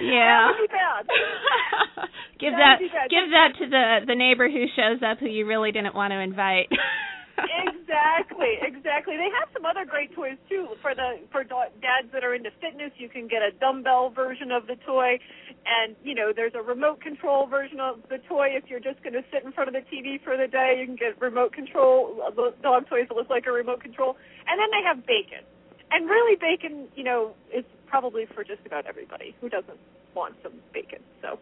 yeah. 0.00 0.46
That 0.46 0.54
would 0.54 0.62
be 0.62 0.70
bad. 0.70 1.02
give 2.38 2.52
that, 2.54 2.78
that 2.78 3.10
give 3.10 3.30
that 3.34 3.50
to 3.58 3.66
the 3.66 4.06
the 4.06 4.14
neighbor 4.14 4.48
who 4.48 4.66
shows 4.76 5.02
up 5.02 5.18
who 5.18 5.26
you 5.26 5.46
really 5.46 5.72
didn't 5.72 5.94
want 5.94 6.12
to 6.12 6.20
invite. 6.20 6.70
Exactly, 7.38 8.58
exactly. 8.60 9.16
They 9.16 9.30
have 9.38 9.48
some 9.52 9.64
other 9.64 9.84
great 9.84 10.14
toys 10.14 10.36
too 10.48 10.68
for 10.80 10.94
the 10.94 11.20
for 11.30 11.44
dads 11.44 12.12
that 12.12 12.24
are 12.24 12.34
into 12.34 12.50
fitness. 12.60 12.92
You 12.96 13.08
can 13.08 13.28
get 13.28 13.42
a 13.42 13.50
dumbbell 13.52 14.10
version 14.10 14.52
of 14.52 14.66
the 14.66 14.76
toy, 14.86 15.18
and 15.64 15.96
you 16.02 16.14
know 16.14 16.32
there's 16.34 16.54
a 16.54 16.62
remote 16.62 17.00
control 17.00 17.46
version 17.46 17.80
of 17.80 18.00
the 18.08 18.18
toy. 18.28 18.48
If 18.52 18.68
you're 18.68 18.80
just 18.80 19.02
going 19.02 19.14
to 19.14 19.24
sit 19.32 19.44
in 19.44 19.52
front 19.52 19.68
of 19.68 19.74
the 19.74 19.84
TV 19.88 20.22
for 20.22 20.36
the 20.36 20.46
day, 20.46 20.78
you 20.80 20.86
can 20.86 20.96
get 20.96 21.20
remote 21.20 21.52
control 21.52 22.20
dog 22.62 22.88
toys 22.88 23.06
that 23.08 23.16
look 23.16 23.30
like 23.30 23.46
a 23.46 23.52
remote 23.52 23.80
control. 23.80 24.16
And 24.46 24.60
then 24.60 24.68
they 24.70 24.82
have 24.84 25.06
bacon, 25.06 25.44
and 25.90 26.08
really 26.08 26.36
bacon, 26.36 26.88
you 26.96 27.04
know, 27.04 27.34
is 27.52 27.64
probably 27.86 28.26
for 28.34 28.44
just 28.44 28.64
about 28.66 28.86
everybody 28.86 29.34
who 29.40 29.48
doesn't 29.48 29.78
want 30.14 30.34
some 30.42 30.52
bacon. 30.72 31.00
So 31.20 31.38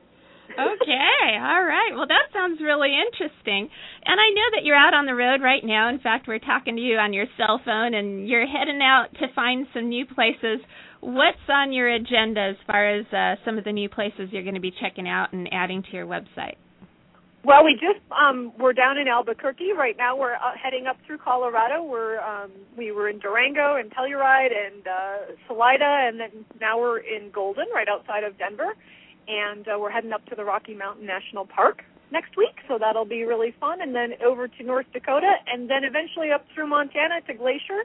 okay, 0.52 1.38
all 1.38 1.64
right. 1.64 1.92
Well, 1.95 2.07
that 2.07 2.33
sounds 2.33 2.61
really 2.61 2.90
interesting. 2.95 3.69
And 4.04 4.21
I 4.21 4.28
know 4.30 4.49
that 4.57 4.64
you're 4.64 4.76
out 4.76 4.95
on 4.95 5.07
the 5.07 5.14
road 5.14 5.42
right 5.42 5.64
now. 5.64 5.88
In 5.88 6.00
fact, 6.00 6.26
we're 6.28 6.38
talking 6.38 6.76
to 6.76 6.83
you 6.83 6.97
on 6.97 7.12
your 7.12 7.26
cell 7.37 7.61
phone, 7.64 7.95
and 7.95 8.28
you're 8.28 8.47
heading 8.47 8.80
out 8.83 9.09
to 9.21 9.26
find 9.35 9.66
some 9.75 9.88
new 9.88 10.07
places. 10.07 10.61
What's 11.00 11.38
on 11.49 11.73
your 11.73 11.88
agenda 11.88 12.40
as 12.40 12.57
far 12.66 12.88
as 12.88 13.07
uh, 13.12 13.37
some 13.45 13.59
of 13.59 13.64
the 13.64 13.73
new 13.73 13.88
places 13.88 14.28
you're 14.33 14.42
going 14.42 14.54
to 14.54 14.61
be 14.61 14.73
checking 14.80 15.09
out 15.09 15.33
and 15.33 15.49
adding 15.52 15.83
to 15.83 15.90
your 15.92 16.07
website? 16.07 16.57
Well, 17.42 17.64
we 17.64 17.73
just 17.73 18.04
um, 18.12 18.52
we're 18.59 18.75
down 18.75 18.99
in 18.99 19.09
Albuquerque 19.09 19.73
right 19.73 19.97
now. 19.97 20.14
We're 20.14 20.35
uh, 20.35 20.52
heading 20.62 20.87
up 20.87 20.99
through 21.07 21.19
Colorado. 21.19 21.83
We're 21.83 22.21
um, 22.21 22.50
we 22.76 22.92
were 22.92 23.09
in 23.09 23.19
Durango 23.19 23.76
and 23.76 23.90
Telluride 23.90 24.52
and 24.52 24.87
uh, 24.87 25.16
Salida, 25.47 26.09
and 26.09 26.21
then 26.21 26.45
now 26.61 26.78
we're 26.78 26.99
in 26.99 27.30
Golden, 27.33 27.64
right 27.75 27.88
outside 27.88 28.25
of 28.25 28.37
Denver, 28.37 28.75
and 29.29 29.67
uh, 29.69 29.79
we're 29.79 29.91
heading 29.91 30.12
up 30.12 30.25
to 30.27 30.35
the 30.35 30.45
Rocky 30.45 30.75
Mountain 30.75 31.07
National 31.07 31.47
Park 31.47 31.83
next 32.12 32.37
week. 32.37 32.55
So 32.69 32.79
that'll 32.79 33.05
be 33.05 33.23
really 33.25 33.55
fun, 33.61 33.81
and 33.81 33.95
then 33.95 34.15
over 34.25 34.49
to 34.49 34.62
North 34.62 34.87
Dakota, 34.93 35.33
and 35.47 35.69
then 35.69 35.85
eventually 35.85 36.31
up 36.33 36.45
through 36.55 36.69
Montana 36.69 37.21
to 37.27 37.35
Glacier, 37.35 37.85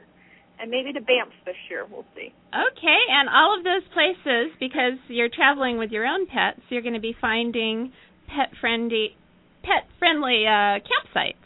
and 0.58 0.70
maybe 0.70 0.92
to 0.92 1.00
Banff 1.00 1.32
this 1.44 1.56
year. 1.68 1.86
We'll 1.90 2.06
see. 2.14 2.32
Okay, 2.52 3.00
and 3.10 3.28
all 3.28 3.56
of 3.56 3.64
those 3.64 3.86
places 3.92 4.52
because 4.58 4.98
you're 5.08 5.28
traveling 5.28 5.78
with 5.78 5.90
your 5.90 6.06
own 6.06 6.26
pets, 6.26 6.60
you're 6.68 6.82
going 6.82 6.94
to 6.94 7.00
be 7.00 7.14
finding 7.20 7.92
pet 8.26 8.50
friendly 8.60 9.16
pet 9.62 9.86
friendly 9.98 10.46
uh, 10.46 10.80
campsites. 10.82 11.45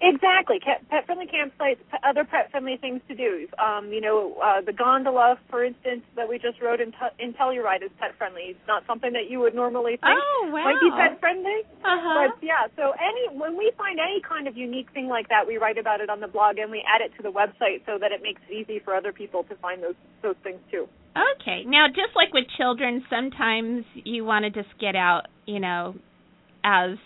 Exactly, 0.00 0.58
pet 0.60 1.06
friendly 1.06 1.26
campsites, 1.26 1.78
other 2.02 2.24
pet 2.24 2.50
friendly 2.50 2.76
things 2.76 3.00
to 3.08 3.14
do. 3.14 3.46
Um, 3.58 3.92
you 3.92 4.00
know, 4.00 4.36
uh, 4.42 4.60
the 4.60 4.72
gondola, 4.72 5.38
for 5.50 5.64
instance, 5.64 6.02
that 6.16 6.28
we 6.28 6.38
just 6.38 6.60
rode 6.60 6.80
in, 6.80 6.92
t- 6.92 7.16
in 7.18 7.32
Telluride 7.34 7.82
is 7.82 7.90
pet 7.98 8.16
friendly. 8.18 8.54
It's 8.54 8.66
not 8.66 8.82
something 8.86 9.12
that 9.12 9.30
you 9.30 9.40
would 9.40 9.54
normally 9.54 9.92
think 9.92 10.18
oh, 10.18 10.50
wow. 10.52 10.64
might 10.64 10.80
be 10.80 10.90
pet 10.90 11.20
friendly. 11.20 11.62
Uh-huh. 11.84 12.28
But 12.28 12.42
yeah, 12.44 12.66
so 12.76 12.92
any 12.98 13.38
when 13.38 13.56
we 13.56 13.72
find 13.76 13.98
any 13.98 14.20
kind 14.20 14.48
of 14.48 14.56
unique 14.56 14.90
thing 14.92 15.08
like 15.08 15.28
that, 15.28 15.46
we 15.46 15.56
write 15.56 15.78
about 15.78 16.00
it 16.00 16.10
on 16.10 16.20
the 16.20 16.28
blog 16.28 16.58
and 16.58 16.70
we 16.70 16.82
add 16.86 17.00
it 17.00 17.14
to 17.16 17.22
the 17.22 17.32
website 17.32 17.84
so 17.86 17.98
that 17.98 18.12
it 18.12 18.22
makes 18.22 18.40
it 18.48 18.54
easy 18.54 18.80
for 18.84 18.94
other 18.94 19.12
people 19.12 19.44
to 19.44 19.54
find 19.56 19.82
those 19.82 19.98
those 20.22 20.36
things 20.42 20.60
too. 20.70 20.88
Okay. 21.14 21.62
Now, 21.64 21.86
just 21.88 22.16
like 22.16 22.32
with 22.32 22.44
children, 22.56 23.04
sometimes 23.08 23.84
you 23.94 24.24
want 24.24 24.44
to 24.44 24.50
just 24.50 24.72
get 24.80 24.96
out, 24.96 25.26
you 25.46 25.60
know, 25.60 25.94
as 26.64 26.98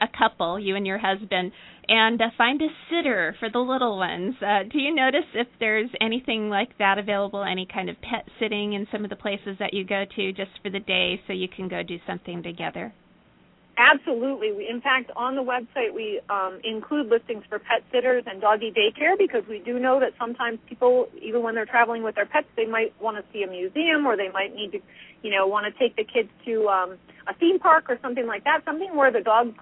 a 0.00 0.06
couple, 0.18 0.58
you 0.58 0.76
and 0.76 0.86
your 0.86 0.98
husband, 0.98 1.52
and 1.88 2.20
uh, 2.20 2.26
find 2.36 2.60
a 2.62 2.68
sitter 2.90 3.34
for 3.38 3.48
the 3.50 3.58
little 3.58 3.96
ones. 3.96 4.34
Uh, 4.42 4.64
do 4.70 4.78
you 4.78 4.94
notice 4.94 5.24
if 5.34 5.46
there's 5.60 5.90
anything 6.00 6.48
like 6.48 6.76
that 6.78 6.98
available, 6.98 7.44
any 7.44 7.66
kind 7.66 7.88
of 7.88 7.96
pet 8.00 8.26
sitting 8.40 8.72
in 8.72 8.86
some 8.90 9.04
of 9.04 9.10
the 9.10 9.16
places 9.16 9.56
that 9.58 9.72
you 9.72 9.84
go 9.84 10.04
to 10.16 10.32
just 10.32 10.50
for 10.62 10.70
the 10.70 10.80
day 10.80 11.20
so 11.26 11.32
you 11.32 11.48
can 11.48 11.68
go 11.68 11.82
do 11.82 11.98
something 12.06 12.42
together? 12.42 12.92
Absolutely. 13.78 14.52
We, 14.52 14.68
in 14.68 14.80
fact, 14.80 15.10
on 15.16 15.36
the 15.36 15.42
website, 15.42 15.92
we 15.94 16.20
um, 16.30 16.60
include 16.64 17.08
listings 17.08 17.44
for 17.48 17.58
pet 17.58 17.84
sitters 17.92 18.24
and 18.26 18.40
doggy 18.40 18.72
daycare 18.72 19.18
because 19.18 19.42
we 19.48 19.58
do 19.58 19.78
know 19.78 20.00
that 20.00 20.12
sometimes 20.18 20.58
people, 20.66 21.08
even 21.20 21.42
when 21.42 21.54
they're 21.54 21.66
traveling 21.66 22.02
with 22.02 22.14
their 22.14 22.24
pets, 22.24 22.46
they 22.56 22.64
might 22.64 22.94
want 23.02 23.18
to 23.18 23.24
see 23.34 23.42
a 23.42 23.46
museum 23.46 24.06
or 24.06 24.16
they 24.16 24.30
might 24.30 24.54
need 24.54 24.72
to, 24.72 24.78
you 25.26 25.32
know, 25.32 25.44
want 25.44 25.66
to 25.66 25.76
take 25.76 25.96
the 25.96 26.04
kids 26.04 26.28
to 26.44 26.68
um, 26.68 26.96
a 27.26 27.34
theme 27.34 27.58
park 27.58 27.86
or 27.88 27.98
something 28.00 28.28
like 28.28 28.44
that, 28.44 28.60
something 28.64 28.94
where 28.94 29.10
the 29.10 29.20
dog 29.20 29.54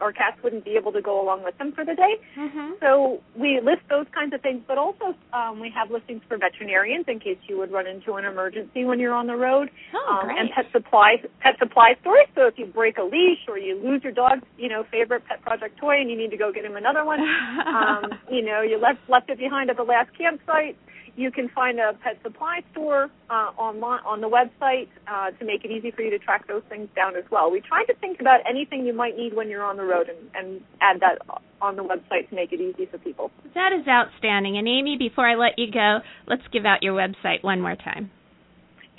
or 0.00 0.10
cats 0.10 0.36
wouldn't 0.42 0.64
be 0.64 0.72
able 0.72 0.90
to 0.90 1.02
go 1.02 1.22
along 1.22 1.44
with 1.44 1.56
them 1.58 1.70
for 1.72 1.84
the 1.84 1.94
day. 1.94 2.16
Mm-hmm. 2.36 2.72
So 2.80 3.20
we 3.36 3.60
list 3.62 3.82
those 3.90 4.06
kinds 4.14 4.32
of 4.32 4.40
things, 4.40 4.62
but 4.66 4.78
also 4.78 5.14
um, 5.34 5.60
we 5.60 5.70
have 5.76 5.90
listings 5.90 6.22
for 6.26 6.38
veterinarians 6.38 7.04
in 7.08 7.20
case 7.20 7.36
you 7.46 7.58
would 7.58 7.70
run 7.70 7.86
into 7.86 8.14
an 8.14 8.24
emergency 8.24 8.84
when 8.84 8.98
you're 8.98 9.12
on 9.12 9.26
the 9.26 9.36
road, 9.36 9.68
oh, 9.94 10.20
um, 10.22 10.30
and 10.30 10.48
pet 10.50 10.64
supply 10.72 11.16
pet 11.40 11.58
supply 11.58 11.92
stores. 12.00 12.26
So 12.34 12.46
if 12.46 12.54
you 12.56 12.64
break 12.64 12.96
a 12.96 13.04
leash 13.04 13.44
or 13.48 13.58
you 13.58 13.78
lose 13.84 14.02
your 14.02 14.12
dog's 14.12 14.46
you 14.56 14.70
know 14.70 14.84
favorite 14.90 15.26
pet 15.28 15.42
project 15.42 15.78
toy 15.78 16.00
and 16.00 16.10
you 16.10 16.16
need 16.16 16.30
to 16.30 16.38
go 16.38 16.50
get 16.50 16.64
him 16.64 16.76
another 16.76 17.04
one, 17.04 17.20
um, 17.66 18.18
you 18.30 18.42
know 18.42 18.62
you 18.62 18.80
left 18.80 19.00
left 19.08 19.28
it 19.28 19.38
behind 19.38 19.68
at 19.68 19.76
the 19.76 19.84
last 19.84 20.10
campsite 20.16 20.76
you 21.16 21.30
can 21.30 21.48
find 21.50 21.78
a 21.78 21.92
pet 22.02 22.18
supply 22.22 22.60
store 22.72 23.10
uh, 23.28 23.50
online 23.58 24.00
on 24.06 24.20
the 24.20 24.28
website 24.28 24.88
uh, 25.08 25.30
to 25.32 25.44
make 25.44 25.64
it 25.64 25.70
easy 25.70 25.90
for 25.90 26.02
you 26.02 26.10
to 26.10 26.18
track 26.18 26.46
those 26.48 26.62
things 26.68 26.88
down 26.94 27.16
as 27.16 27.24
well. 27.30 27.50
We 27.50 27.60
try 27.60 27.84
to 27.84 27.94
think 28.00 28.20
about 28.20 28.40
anything 28.48 28.86
you 28.86 28.92
might 28.92 29.16
need 29.16 29.34
when 29.34 29.48
you're 29.48 29.64
on 29.64 29.76
the 29.76 29.84
road 29.84 30.08
and, 30.08 30.18
and 30.34 30.60
add 30.80 31.00
that 31.00 31.18
on 31.60 31.76
the 31.76 31.82
website 31.82 32.28
to 32.28 32.34
make 32.34 32.52
it 32.52 32.60
easy 32.60 32.86
for 32.86 32.98
people. 32.98 33.30
That 33.54 33.72
is 33.72 33.86
outstanding. 33.88 34.58
And 34.58 34.68
Amy, 34.68 34.96
before 34.98 35.28
I 35.28 35.34
let 35.34 35.58
you 35.58 35.70
go, 35.70 35.98
let's 36.26 36.42
give 36.52 36.64
out 36.64 36.82
your 36.82 36.94
website 36.94 37.42
one 37.42 37.60
more 37.60 37.76
time. 37.76 38.10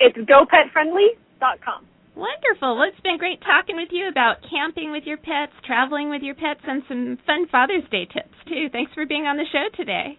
It's 0.00 0.16
gopetfriendly.com. 0.16 1.86
Wonderful. 2.16 2.76
Well, 2.76 2.88
it's 2.88 3.00
been 3.00 3.18
great 3.18 3.40
talking 3.42 3.74
with 3.76 3.88
you 3.90 4.08
about 4.08 4.36
camping 4.48 4.92
with 4.92 5.02
your 5.04 5.16
pets, 5.16 5.52
traveling 5.66 6.10
with 6.10 6.22
your 6.22 6.36
pets, 6.36 6.60
and 6.62 6.82
some 6.86 7.18
fun 7.26 7.48
Father's 7.50 7.82
Day 7.90 8.06
tips, 8.06 8.38
too. 8.46 8.68
Thanks 8.70 8.92
for 8.94 9.04
being 9.04 9.26
on 9.26 9.36
the 9.36 9.46
show 9.50 9.66
today. 9.76 10.18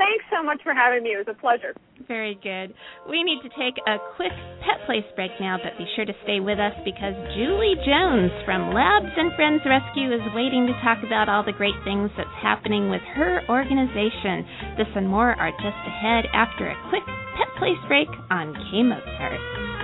Thanks 0.00 0.24
so 0.32 0.40
much 0.40 0.64
for 0.64 0.72
having 0.72 1.04
me. 1.04 1.12
It 1.12 1.20
was 1.20 1.28
a 1.28 1.36
pleasure. 1.36 1.76
Very 2.08 2.40
good. 2.40 2.72
We 3.04 3.20
need 3.20 3.44
to 3.44 3.52
take 3.52 3.76
a 3.84 4.00
quick 4.16 4.32
Pet 4.64 4.80
Place 4.88 5.04
break 5.12 5.30
now, 5.36 5.60
but 5.60 5.76
be 5.76 5.84
sure 5.94 6.08
to 6.08 6.16
stay 6.24 6.40
with 6.40 6.56
us 6.56 6.72
because 6.88 7.12
Julie 7.36 7.76
Jones 7.84 8.32
from 8.48 8.72
Labs 8.72 9.12
and 9.12 9.28
Friends 9.36 9.60
Rescue 9.68 10.08
is 10.08 10.24
waiting 10.32 10.64
to 10.72 10.74
talk 10.80 11.04
about 11.04 11.28
all 11.28 11.44
the 11.44 11.52
great 11.52 11.76
things 11.84 12.08
that's 12.16 12.32
happening 12.40 12.88
with 12.88 13.04
her 13.12 13.44
organization. 13.52 14.48
This 14.80 14.88
and 14.96 15.04
more 15.04 15.36
are 15.36 15.52
just 15.60 15.80
ahead 15.84 16.24
after 16.32 16.72
a 16.72 16.80
quick 16.88 17.04
Pet 17.36 17.52
Place 17.60 17.80
break 17.86 18.08
on 18.32 18.56
K 18.72 18.80
Mozart. 18.80 19.79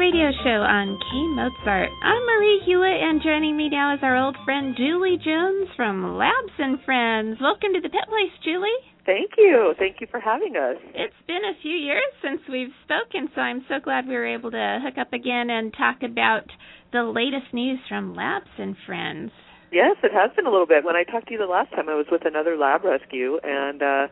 Radio 0.00 0.32
Show 0.42 0.64
on 0.64 0.96
K 0.96 1.28
Mozart. 1.36 1.90
I'm 2.02 2.24
Marie 2.24 2.64
Hulett, 2.64 3.04
and 3.04 3.20
joining 3.20 3.54
me 3.54 3.68
now 3.68 3.92
is 3.92 4.00
our 4.00 4.16
old 4.16 4.34
friend 4.46 4.74
Julie 4.74 5.20
Jones 5.22 5.68
from 5.76 6.16
Labs 6.16 6.56
and 6.56 6.80
Friends. 6.86 7.36
Welcome 7.38 7.74
to 7.74 7.82
the 7.82 7.90
Pet 7.90 8.08
Place, 8.08 8.32
Julie. 8.42 8.80
Thank 9.04 9.32
you. 9.36 9.74
Thank 9.78 10.00
you 10.00 10.06
for 10.10 10.18
having 10.18 10.56
us. 10.56 10.80
It's 10.94 11.20
been 11.26 11.44
a 11.44 11.60
few 11.60 11.76
years 11.76 12.08
since 12.24 12.40
we've 12.48 12.72
spoken, 12.88 13.28
so 13.34 13.42
I'm 13.42 13.62
so 13.68 13.74
glad 13.76 14.08
we 14.08 14.14
were 14.14 14.26
able 14.26 14.50
to 14.50 14.80
hook 14.82 14.96
up 14.96 15.12
again 15.12 15.50
and 15.50 15.70
talk 15.76 16.00
about 16.02 16.48
the 16.96 17.04
latest 17.04 17.52
news 17.52 17.78
from 17.86 18.14
Labs 18.14 18.56
and 18.56 18.76
Friends. 18.86 19.32
Yes, 19.70 19.96
it 20.02 20.16
has 20.16 20.34
been 20.34 20.46
a 20.46 20.50
little 20.50 20.66
bit. 20.66 20.82
When 20.82 20.96
I 20.96 21.04
talked 21.04 21.28
to 21.28 21.32
you 21.34 21.38
the 21.38 21.44
last 21.44 21.72
time, 21.72 21.90
I 21.90 21.94
was 21.94 22.06
with 22.10 22.24
another 22.24 22.56
lab 22.56 22.84
rescue, 22.84 23.38
and 23.44 23.82
uh, 23.82 24.06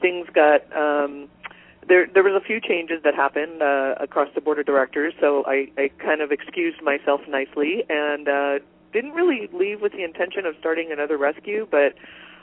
things 0.00 0.28
got 0.32 0.64
um, 0.72 1.28
there 1.88 2.06
there 2.12 2.22
was 2.22 2.40
a 2.40 2.44
few 2.44 2.60
changes 2.60 3.02
that 3.04 3.14
happened 3.14 3.62
uh, 3.62 3.94
across 4.00 4.28
the 4.34 4.40
board 4.40 4.58
of 4.58 4.66
directors, 4.66 5.14
so 5.20 5.44
I, 5.46 5.68
I 5.78 5.90
kind 5.98 6.20
of 6.20 6.32
excused 6.32 6.82
myself 6.82 7.20
nicely 7.28 7.84
and 7.88 8.28
uh, 8.28 8.58
didn't 8.92 9.12
really 9.12 9.48
leave 9.52 9.80
with 9.80 9.92
the 9.92 10.04
intention 10.04 10.46
of 10.46 10.54
starting 10.58 10.90
another 10.92 11.16
rescue, 11.16 11.66
but 11.70 11.94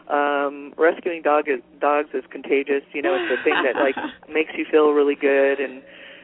um 0.09 0.73
rescuing 0.77 1.21
dog 1.21 1.47
is 1.47 1.61
dogs 1.79 2.09
is 2.13 2.25
contagious 2.29 2.83
you 2.91 3.01
know 3.01 3.15
it's 3.15 3.39
a 3.39 3.41
thing 3.41 3.55
that 3.63 3.75
like 3.81 3.95
makes 4.29 4.51
you 4.57 4.65
feel 4.69 4.91
really 4.91 5.15
good 5.15 5.61
and 5.61 5.81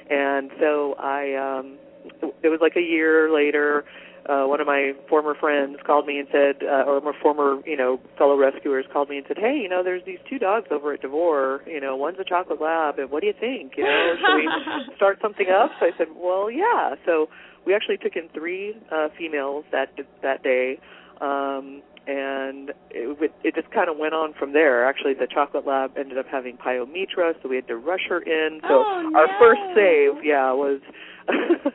and 0.09 0.51
so 0.59 0.95
i 0.99 1.33
um 1.35 1.77
it 2.43 2.49
was 2.49 2.59
like 2.59 2.75
a 2.75 2.81
year 2.81 3.33
later 3.33 3.85
uh, 4.29 4.45
one 4.45 4.61
of 4.61 4.67
my 4.67 4.93
former 5.09 5.33
friends 5.33 5.77
called 5.85 6.05
me 6.05 6.19
and 6.19 6.27
said, 6.31 6.61
uh, 6.61 6.83
or 6.85 7.01
my 7.01 7.13
former, 7.21 7.61
you 7.65 7.75
know, 7.75 7.99
fellow 8.17 8.37
rescuers 8.37 8.85
called 8.93 9.09
me 9.09 9.17
and 9.17 9.25
said, 9.27 9.37
hey, 9.37 9.59
you 9.61 9.67
know, 9.67 9.83
there's 9.83 10.05
these 10.05 10.19
two 10.29 10.37
dogs 10.37 10.67
over 10.69 10.93
at 10.93 11.01
Devore. 11.01 11.61
You 11.65 11.81
know, 11.81 11.95
one's 11.95 12.19
a 12.19 12.23
chocolate 12.23 12.61
lab, 12.61 12.99
and 12.99 13.09
what 13.09 13.21
do 13.21 13.27
you 13.27 13.33
think? 13.39 13.73
You 13.75 13.85
know, 13.85 14.13
should 14.19 14.35
we 14.35 14.95
start 14.95 15.17
something 15.21 15.47
up? 15.49 15.71
So 15.79 15.87
I 15.87 15.91
said, 15.97 16.07
well, 16.15 16.51
yeah. 16.51 16.93
So 17.05 17.27
we 17.65 17.73
actually 17.73 17.97
took 17.97 18.15
in 18.15 18.29
three 18.29 18.75
uh, 18.91 19.09
females 19.17 19.65
that 19.71 19.89
that 20.21 20.43
day. 20.43 20.79
Um, 21.21 21.81
and 22.07 22.71
it, 22.89 23.31
it 23.43 23.53
just 23.53 23.69
kind 23.71 23.89
of 23.89 23.97
went 23.97 24.15
on 24.15 24.33
from 24.33 24.53
there. 24.53 24.87
Actually, 24.87 25.13
the 25.13 25.27
chocolate 25.31 25.67
lab 25.67 25.91
ended 25.97 26.17
up 26.17 26.25
having 26.31 26.57
pyometra, 26.57 27.33
so 27.41 27.49
we 27.49 27.55
had 27.55 27.67
to 27.67 27.77
rush 27.77 28.07
her 28.09 28.19
in. 28.19 28.61
So 28.63 28.81
oh, 28.85 29.11
our 29.15 29.27
first 29.37 29.61
save, 29.75 30.23
yeah, 30.23 30.51
was 30.51 30.81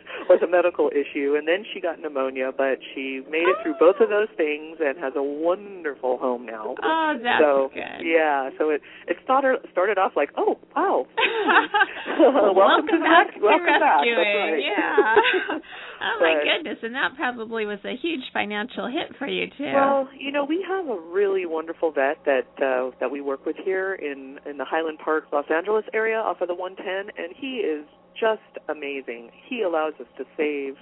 medical 0.54 0.86
issue, 0.94 1.34
and 1.34 1.48
then 1.50 1.64
she 1.74 1.80
got 1.82 1.98
pneumonia, 1.98 2.52
but 2.54 2.78
she 2.94 3.20
made 3.26 3.42
it 3.50 3.56
through 3.62 3.74
both 3.82 3.96
of 3.98 4.08
those 4.08 4.30
things 4.36 4.78
and 4.78 4.94
has 5.02 5.12
a 5.16 5.22
wonderful 5.22 6.18
home 6.18 6.46
now. 6.46 6.74
Oh, 6.78 7.10
that's 7.18 7.42
so 7.42 7.70
good. 7.74 8.06
yeah, 8.06 8.50
so 8.58 8.70
it 8.70 8.80
it 9.10 9.16
started 9.24 9.58
started 9.72 9.98
off 9.98 10.12
like, 10.14 10.30
oh 10.38 10.58
wow, 10.76 11.06
welcome, 12.18 12.54
welcome, 12.56 12.86
to 12.86 12.98
back. 13.02 13.34
Welcome 13.42 13.66
to 13.66 13.80
back. 13.80 13.98
rescuing. 13.98 14.22
That's 14.22 14.38
right. 14.38 14.62
Yeah. 14.62 15.58
oh 16.06 16.16
my 16.20 16.34
But- 16.38 16.44
goodness, 16.44 16.78
and 16.82 16.94
that 16.94 17.16
probably 17.16 17.66
was 17.66 17.78
a 17.84 17.96
huge 17.96 18.22
financial 18.32 18.86
hit 18.86 19.16
for 19.18 19.26
you 19.26 19.46
too. 19.58 19.72
Well, 19.74 20.08
you 20.18 20.30
know, 20.32 20.44
we 20.44 20.64
have 20.68 20.86
a 20.86 20.98
really 21.12 21.46
wonderful 21.46 21.90
vet 21.92 22.18
that 22.26 22.46
uh, 22.62 22.90
that 23.00 23.10
we 23.10 23.20
work 23.20 23.44
with 23.46 23.56
here 23.64 23.94
in 23.94 24.38
in 24.46 24.58
the 24.58 24.64
Highland 24.64 24.98
Park, 25.04 25.24
Los 25.32 25.46
Angeles 25.50 25.84
area, 25.92 26.16
off 26.18 26.40
of 26.40 26.48
the 26.48 26.54
110, 26.54 27.10
and 27.22 27.34
he 27.36 27.56
is 27.58 27.84
just 28.18 28.42
amazing. 28.68 29.30
He 29.48 29.62
allows 29.62 29.94
us 30.00 30.06
to 30.18 30.24
save, 30.36 30.76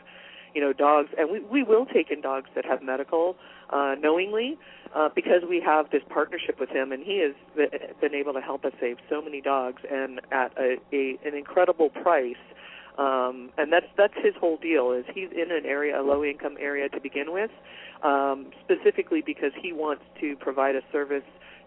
you 0.55 0.61
know 0.61 0.73
dogs, 0.73 1.11
and 1.19 1.31
we 1.31 1.41
we 1.41 1.63
will 1.63 1.87
take 1.87 2.11
in 2.11 2.21
dogs 2.21 2.49
that 2.55 2.65
have 2.65 2.83
medical 2.83 3.37
uh, 3.71 3.95
knowingly 3.99 4.59
uh, 4.95 5.09
because 5.15 5.43
we 5.49 5.61
have 5.65 5.91
this 5.91 6.03
partnership 6.09 6.61
with 6.61 6.69
him, 6.69 6.93
and 6.93 7.03
he 7.03 7.19
has 7.19 7.35
been 8.01 8.15
able 8.15 8.33
to 8.35 8.41
help 8.41 8.65
us 8.65 8.73
save 8.81 8.99
so 9.09 9.23
many 9.23 9.41
dogs 9.41 9.83
and 9.91 10.21
at 10.31 10.53
a, 10.59 10.77
a 10.93 11.19
an 11.25 11.35
incredible 11.35 11.89
price. 11.89 12.37
Um, 12.99 13.49
and 13.57 13.73
that's 13.73 13.87
that's 13.97 14.15
his 14.23 14.35
whole 14.39 14.59
deal 14.59 14.93
is 14.93 15.07
he's 15.15 15.31
in 15.33 15.51
an 15.51 15.65
area, 15.65 15.99
a 15.99 16.05
low 16.05 16.23
income 16.23 16.57
area 16.61 16.91
to 16.91 17.01
begin 17.01 17.33
with, 17.33 17.51
um, 18.05 18.51
specifically 18.65 19.23
because 19.25 19.53
he 19.61 19.73
wants 19.73 20.03
to 20.21 20.37
provide 20.37 20.75
a 20.75 20.83
service 20.91 21.25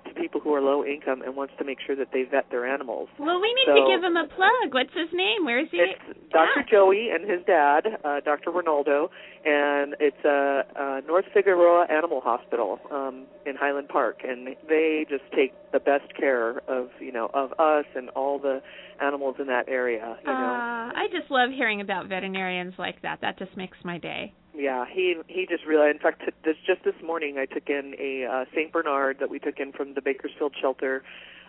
to 0.07 0.13
people 0.13 0.39
who 0.39 0.53
are 0.53 0.61
low 0.61 0.85
income 0.85 1.21
and 1.21 1.35
wants 1.35 1.53
to 1.57 1.65
make 1.65 1.79
sure 1.85 1.95
that 1.95 2.09
they 2.13 2.23
vet 2.23 2.45
their 2.51 2.65
animals. 2.65 3.09
Well, 3.19 3.41
we 3.41 3.53
need 3.53 3.65
so, 3.67 3.75
to 3.75 3.85
give 3.89 4.03
him 4.03 4.15
a 4.15 4.27
plug. 4.27 4.73
What's 4.73 4.93
his 4.93 5.09
name? 5.13 5.45
Where 5.45 5.59
is 5.59 5.67
he? 5.71 5.77
It's 5.77 6.19
Dr. 6.31 6.65
Joey 6.69 7.09
and 7.13 7.29
his 7.29 7.45
dad, 7.45 7.87
uh, 8.03 8.19
Dr. 8.21 8.51
Ronaldo, 8.51 9.09
and 9.45 9.95
it's 9.99 10.23
uh, 10.23 10.63
uh, 10.79 11.01
North 11.07 11.25
Figueroa 11.33 11.87
Animal 11.89 12.21
Hospital 12.21 12.79
um, 12.91 13.25
in 13.45 13.55
Highland 13.55 13.89
Park, 13.89 14.21
and 14.23 14.55
they 14.67 15.05
just 15.09 15.23
take 15.35 15.53
the 15.71 15.79
best 15.79 16.15
care 16.17 16.59
of 16.69 16.89
you 16.99 17.11
know 17.11 17.29
of 17.33 17.51
us 17.59 17.85
and 17.95 18.09
all 18.09 18.39
the 18.39 18.61
animals 19.01 19.35
in 19.39 19.47
that 19.47 19.67
area. 19.67 20.17
You 20.21 20.31
know, 20.31 20.33
uh, 20.33 20.91
I 20.95 21.07
just 21.11 21.31
love 21.31 21.49
hearing 21.51 21.81
about 21.81 22.07
veterinarians 22.07 22.73
like 22.77 23.01
that. 23.01 23.19
That 23.21 23.39
just 23.39 23.55
makes 23.57 23.77
my 23.83 23.97
day. 23.97 24.33
Yeah, 24.55 24.85
he 24.89 25.15
he 25.27 25.45
just 25.45 25.65
really. 25.65 25.89
In 25.89 25.99
fact, 25.99 26.23
this 26.43 26.55
just 26.65 26.83
this 26.83 26.95
morning 27.03 27.37
I 27.37 27.45
took 27.45 27.69
in 27.69 27.95
a 27.99 28.25
uh, 28.25 28.45
Saint 28.53 28.71
Bernard 28.71 29.17
that 29.19 29.29
we 29.29 29.39
took 29.39 29.59
in 29.59 29.71
from 29.71 29.93
the 29.93 30.01
Bakersfield 30.01 30.53
shelter. 30.59 31.03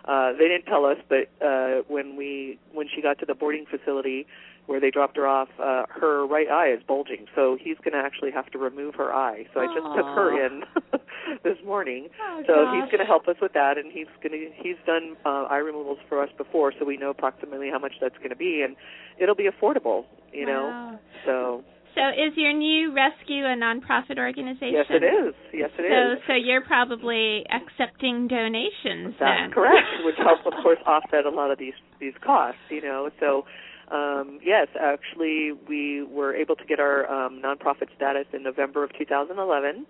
Uh, 0.05 0.31
they 0.33 0.47
didn't 0.47 0.65
tell 0.65 0.85
us, 0.85 0.97
but 1.09 1.29
uh, 1.45 1.81
when 1.87 2.15
we 2.15 2.59
when 2.73 2.87
she 2.93 3.01
got 3.01 3.19
to 3.19 3.25
the 3.25 3.35
boarding 3.35 3.65
facility 3.65 4.25
where 4.65 4.79
they 4.81 4.91
dropped 4.91 5.15
her 5.15 5.25
off, 5.25 5.47
uh, 5.59 5.85
her 5.89 6.25
right 6.27 6.49
eye 6.49 6.71
is 6.71 6.81
bulging, 6.85 7.25
so 7.33 7.57
he's 7.59 7.77
going 7.77 7.93
to 7.93 7.99
actually 7.99 8.31
have 8.31 8.47
to 8.47 8.57
remove 8.57 8.95
her 8.95 9.13
eye. 9.13 9.45
So 9.53 9.61
I 9.61 9.65
just 9.67 9.87
took 9.95 10.05
her 10.05 10.45
in 10.45 10.63
this 11.43 11.57
morning. 11.65 12.09
Oh, 12.21 12.43
so 12.45 12.53
gosh. 12.53 12.75
he's 12.75 12.91
going 12.91 12.99
to 12.99 13.05
help 13.05 13.29
us 13.29 13.37
with 13.41 13.53
that, 13.53 13.77
and 13.77 13.91
he's 13.91 14.07
going 14.21 14.33
to 14.33 14.51
he's 14.61 14.75
done 14.85 15.15
uh, 15.25 15.43
eye 15.49 15.57
removals 15.57 15.99
for 16.09 16.21
us 16.21 16.29
before, 16.37 16.73
so 16.77 16.85
we 16.85 16.97
know 16.97 17.09
approximately 17.09 17.69
how 17.69 17.79
much 17.79 17.93
that's 18.01 18.17
going 18.17 18.29
to 18.29 18.35
be, 18.35 18.61
and 18.61 18.75
it'll 19.17 19.35
be 19.35 19.49
affordable, 19.49 20.05
you 20.33 20.45
know. 20.45 20.99
So 21.25 21.63
So 21.97 22.09
is 22.13 22.37
your 22.37 22.53
new 22.53 22.93
rescue 22.93 23.43
a 23.43 23.57
nonprofit 23.57 24.17
organization? 24.17 24.77
yes, 24.77 24.85
it 24.89 25.03
is. 25.03 25.33
Yes, 25.51 25.71
it 25.79 25.89
is. 25.89 26.21
so, 26.21 26.21
so 26.27 26.33
you're 26.33 26.61
probably 26.61 27.43
accepting 27.49 28.27
donations 28.27 29.17
That's 29.19 29.49
then. 29.49 29.51
correct, 29.51 29.89
which 30.05 30.15
helps, 30.17 30.45
of 30.45 30.53
course, 30.61 30.77
offset 30.85 31.25
a 31.25 31.33
lot 31.33 31.49
of 31.49 31.57
these 31.57 31.73
these 31.99 32.13
costs. 32.23 32.61
You 32.69 32.81
know, 32.81 33.09
so 33.19 33.45
um, 33.91 34.39
yes, 34.43 34.67
actually, 34.79 35.53
we 35.67 36.03
were 36.03 36.35
able 36.35 36.55
to 36.55 36.65
get 36.65 36.79
our 36.79 37.09
um, 37.09 37.41
nonprofit 37.43 37.89
status 37.95 38.25
in 38.33 38.43
November 38.43 38.83
of 38.83 38.91
2011. 38.97 39.85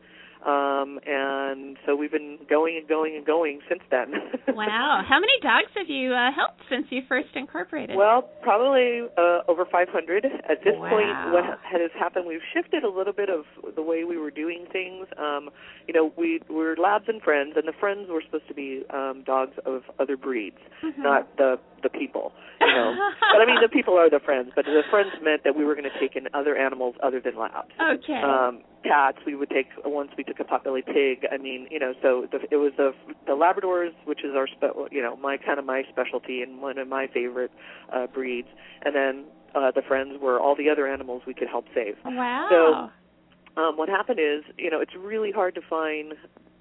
Um, 0.45 0.99
and 1.05 1.77
so 1.85 1.95
we've 1.95 2.11
been 2.11 2.37
going 2.49 2.77
and 2.77 2.87
going 2.87 3.15
and 3.15 3.25
going 3.25 3.59
since 3.67 3.81
then. 3.89 4.13
wow. 4.55 5.01
How 5.07 5.19
many 5.19 5.33
dogs 5.41 5.71
have 5.75 5.89
you 5.89 6.13
uh, 6.13 6.31
helped 6.31 6.61
since 6.69 6.85
you 6.89 7.01
first 7.07 7.29
incorporated? 7.35 7.95
Well, 7.95 8.29
probably 8.43 9.01
uh, 9.17 9.39
over 9.47 9.65
500. 9.65 10.25
At 10.25 10.63
this 10.63 10.75
Wow. 10.77 10.89
point, 10.89 11.33
what 11.33 11.43
has 11.63 11.91
happened, 11.97 12.27
we've 12.27 12.45
shifted 12.53 12.83
a 12.83 12.89
little 12.89 13.13
bit 13.13 13.29
of 13.29 13.45
the 13.75 13.81
way 13.81 14.03
we 14.03 14.17
were 14.17 14.31
doing 14.31 14.65
things. 14.71 15.07
Um, 15.17 15.49
you 15.87 15.93
know, 15.93 16.13
we 16.17 16.39
we're 16.49 16.75
labs 16.75 17.05
and 17.07 17.21
friends, 17.21 17.53
and 17.55 17.67
the 17.67 17.73
friends 17.79 18.07
were 18.09 18.21
supposed 18.21 18.47
to 18.47 18.53
be 18.53 18.83
um, 18.93 19.23
dogs 19.25 19.53
of 19.65 19.83
other 19.99 20.17
breeds, 20.17 20.57
Mhm. 20.83 20.99
not 20.99 21.35
the 21.37 21.59
the 21.87 21.99
people. 21.99 22.33
You 22.59 22.73
know, 22.73 22.91
but 23.33 23.39
I 23.41 23.45
mean, 23.45 23.61
the 23.61 23.69
people 23.69 23.95
are 23.97 24.09
the 24.09 24.19
friends. 24.19 24.51
But 24.55 24.65
the 24.65 24.81
friends 24.89 25.11
meant 25.21 25.43
that 25.43 25.55
we 25.55 25.63
were 25.63 25.75
going 25.75 25.89
to 25.89 25.99
take 25.99 26.15
in 26.15 26.27
other 26.33 26.57
animals 26.57 26.95
other 27.03 27.21
than 27.21 27.37
labs. 27.37 27.71
Okay. 27.79 28.19
Um, 28.19 28.63
cats, 28.83 29.19
we 29.25 29.35
would 29.35 29.49
take 29.49 29.67
once 29.85 30.11
we 30.17 30.23
took 30.23 30.39
a 30.39 30.43
potbelly 30.43 30.83
pig. 30.85 31.27
I 31.31 31.37
mean, 31.37 31.67
you 31.69 31.79
know, 31.79 31.93
so 32.01 32.27
the, 32.31 32.39
it 32.51 32.57
was 32.57 32.73
the 32.77 32.93
the 33.25 33.33
Labradors, 33.33 33.93
which 34.05 34.23
is 34.23 34.31
our 34.35 34.47
spe- 34.47 34.91
you 34.91 35.01
know 35.01 35.15
my 35.15 35.37
kind 35.37 35.59
of 35.59 35.65
my 35.65 35.83
specialty 35.89 36.41
and 36.41 36.61
one 36.61 36.77
of 36.77 36.87
my 36.87 37.07
favorite 37.13 37.51
uh, 37.93 38.07
breeds, 38.07 38.49
and 38.83 38.95
then 38.95 39.25
uh, 39.55 39.71
the 39.71 39.81
friends 39.81 40.19
were 40.21 40.39
all 40.39 40.55
the 40.55 40.69
other 40.69 40.87
animals 40.87 41.21
we 41.27 41.33
could 41.33 41.47
help 41.47 41.65
save. 41.73 41.95
wow. 42.05 42.47
So 42.49 43.61
um, 43.61 43.77
what 43.77 43.89
happened 43.89 44.19
is, 44.19 44.43
you 44.57 44.69
know, 44.69 44.79
it's 44.81 44.95
really 44.95 45.31
hard 45.31 45.55
to 45.55 45.61
find 45.67 46.13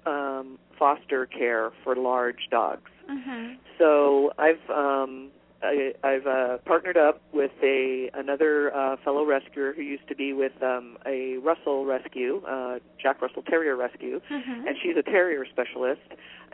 um, 0.05 0.57
foster 0.77 1.25
care 1.25 1.71
for 1.83 1.95
large 1.95 2.47
dogs. 2.49 2.89
Mhm. 3.09 3.57
So 3.77 4.31
I've 4.37 4.69
um, 4.69 5.29
I, 5.63 5.93
I've 6.03 6.27
uh, 6.27 6.57
partnered 6.65 6.97
up 6.97 7.21
with 7.33 7.51
a 7.63 8.09
another 8.13 8.75
uh, 8.75 8.97
fellow 9.03 9.25
rescuer 9.25 9.73
who 9.73 9.81
used 9.81 10.07
to 10.07 10.15
be 10.15 10.33
with 10.33 10.51
um, 10.61 10.97
a 11.05 11.37
Russell 11.37 11.85
Rescue, 11.85 12.41
uh, 12.47 12.77
Jack 13.01 13.21
Russell 13.21 13.41
Terrier 13.43 13.75
Rescue, 13.75 14.19
Mhm. 14.31 14.67
and 14.67 14.77
she's 14.81 14.95
a 14.97 15.03
terrier 15.03 15.45
specialist. 15.45 16.01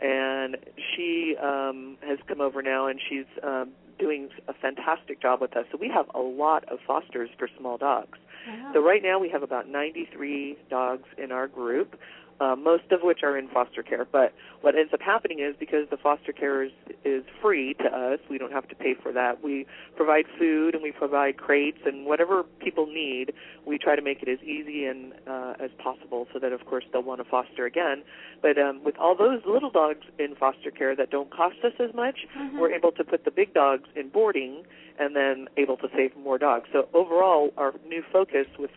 And 0.00 0.56
she 0.94 1.36
um, 1.40 1.96
has 2.06 2.18
come 2.26 2.40
over 2.40 2.62
now, 2.62 2.86
and 2.88 2.98
she's 3.08 3.26
um, 3.44 3.70
doing 3.98 4.28
a 4.48 4.52
fantastic 4.54 5.20
job 5.22 5.40
with 5.40 5.56
us. 5.56 5.66
So 5.70 5.78
we 5.80 5.88
have 5.88 6.06
a 6.14 6.20
lot 6.20 6.64
of 6.68 6.78
fosters 6.86 7.30
for 7.38 7.48
small 7.58 7.76
dogs. 7.78 8.18
Wow. 8.48 8.70
So 8.74 8.80
right 8.82 9.02
now 9.02 9.18
we 9.20 9.28
have 9.28 9.42
about 9.44 9.68
93 9.68 10.56
dogs 10.68 11.04
in 11.16 11.30
our 11.30 11.46
group, 11.46 11.96
uh, 12.40 12.56
most 12.56 12.90
of 12.90 13.00
which 13.02 13.20
are 13.22 13.36
in 13.38 13.48
foster 13.48 13.82
care. 13.82 14.06
But 14.10 14.32
what 14.60 14.74
ends 14.74 14.92
up 14.92 15.00
happening 15.00 15.40
is 15.40 15.54
because 15.58 15.88
the 15.90 15.96
foster 15.96 16.32
care 16.32 16.62
is, 16.62 16.72
is 17.04 17.24
free 17.40 17.74
to 17.74 17.84
us, 17.84 18.18
we 18.28 18.38
don't 18.38 18.52
have 18.52 18.68
to 18.68 18.74
pay 18.74 18.94
for 19.00 19.12
that. 19.12 19.42
We 19.42 19.66
provide 19.96 20.24
food 20.38 20.74
and 20.74 20.82
we 20.82 20.92
provide 20.92 21.36
crates 21.36 21.78
and 21.84 22.06
whatever 22.06 22.42
people 22.60 22.86
need. 22.86 23.32
We 23.66 23.78
try 23.78 23.96
to 23.96 24.02
make 24.02 24.22
it 24.22 24.28
as 24.28 24.42
easy 24.42 24.84
and 24.86 25.12
uh, 25.26 25.54
as 25.60 25.70
possible 25.78 26.26
so 26.32 26.38
that 26.38 26.52
of 26.52 26.64
course 26.66 26.84
they'll 26.92 27.02
want 27.02 27.22
to 27.22 27.28
foster 27.28 27.66
again. 27.66 28.02
But 28.42 28.58
um, 28.58 28.82
with 28.84 28.96
all 28.98 29.16
those 29.16 29.40
little 29.46 29.70
dogs 29.70 30.04
in 30.18 30.34
foster 30.34 30.70
care 30.70 30.94
that 30.96 31.10
don't 31.10 31.30
cost 31.30 31.56
us 31.64 31.72
as 31.78 31.94
much, 31.94 32.26
Mhm. 32.34 32.58
we're 32.58 32.72
able 32.72 32.90
to 32.92 33.04
put 33.04 33.24
the 33.24 33.30
big 33.30 33.54
dogs 33.54 33.88
in 33.94 34.08
boarding 34.08 34.64
and 34.98 35.14
then 35.14 35.48
able 35.56 35.76
to 35.76 35.88
save 35.94 36.16
more 36.16 36.38
dogs. 36.38 36.68
So 36.72 36.88
overall, 36.94 37.52
our 37.56 37.74
new 37.86 38.02
focus 38.12 38.46
with, 38.58 38.70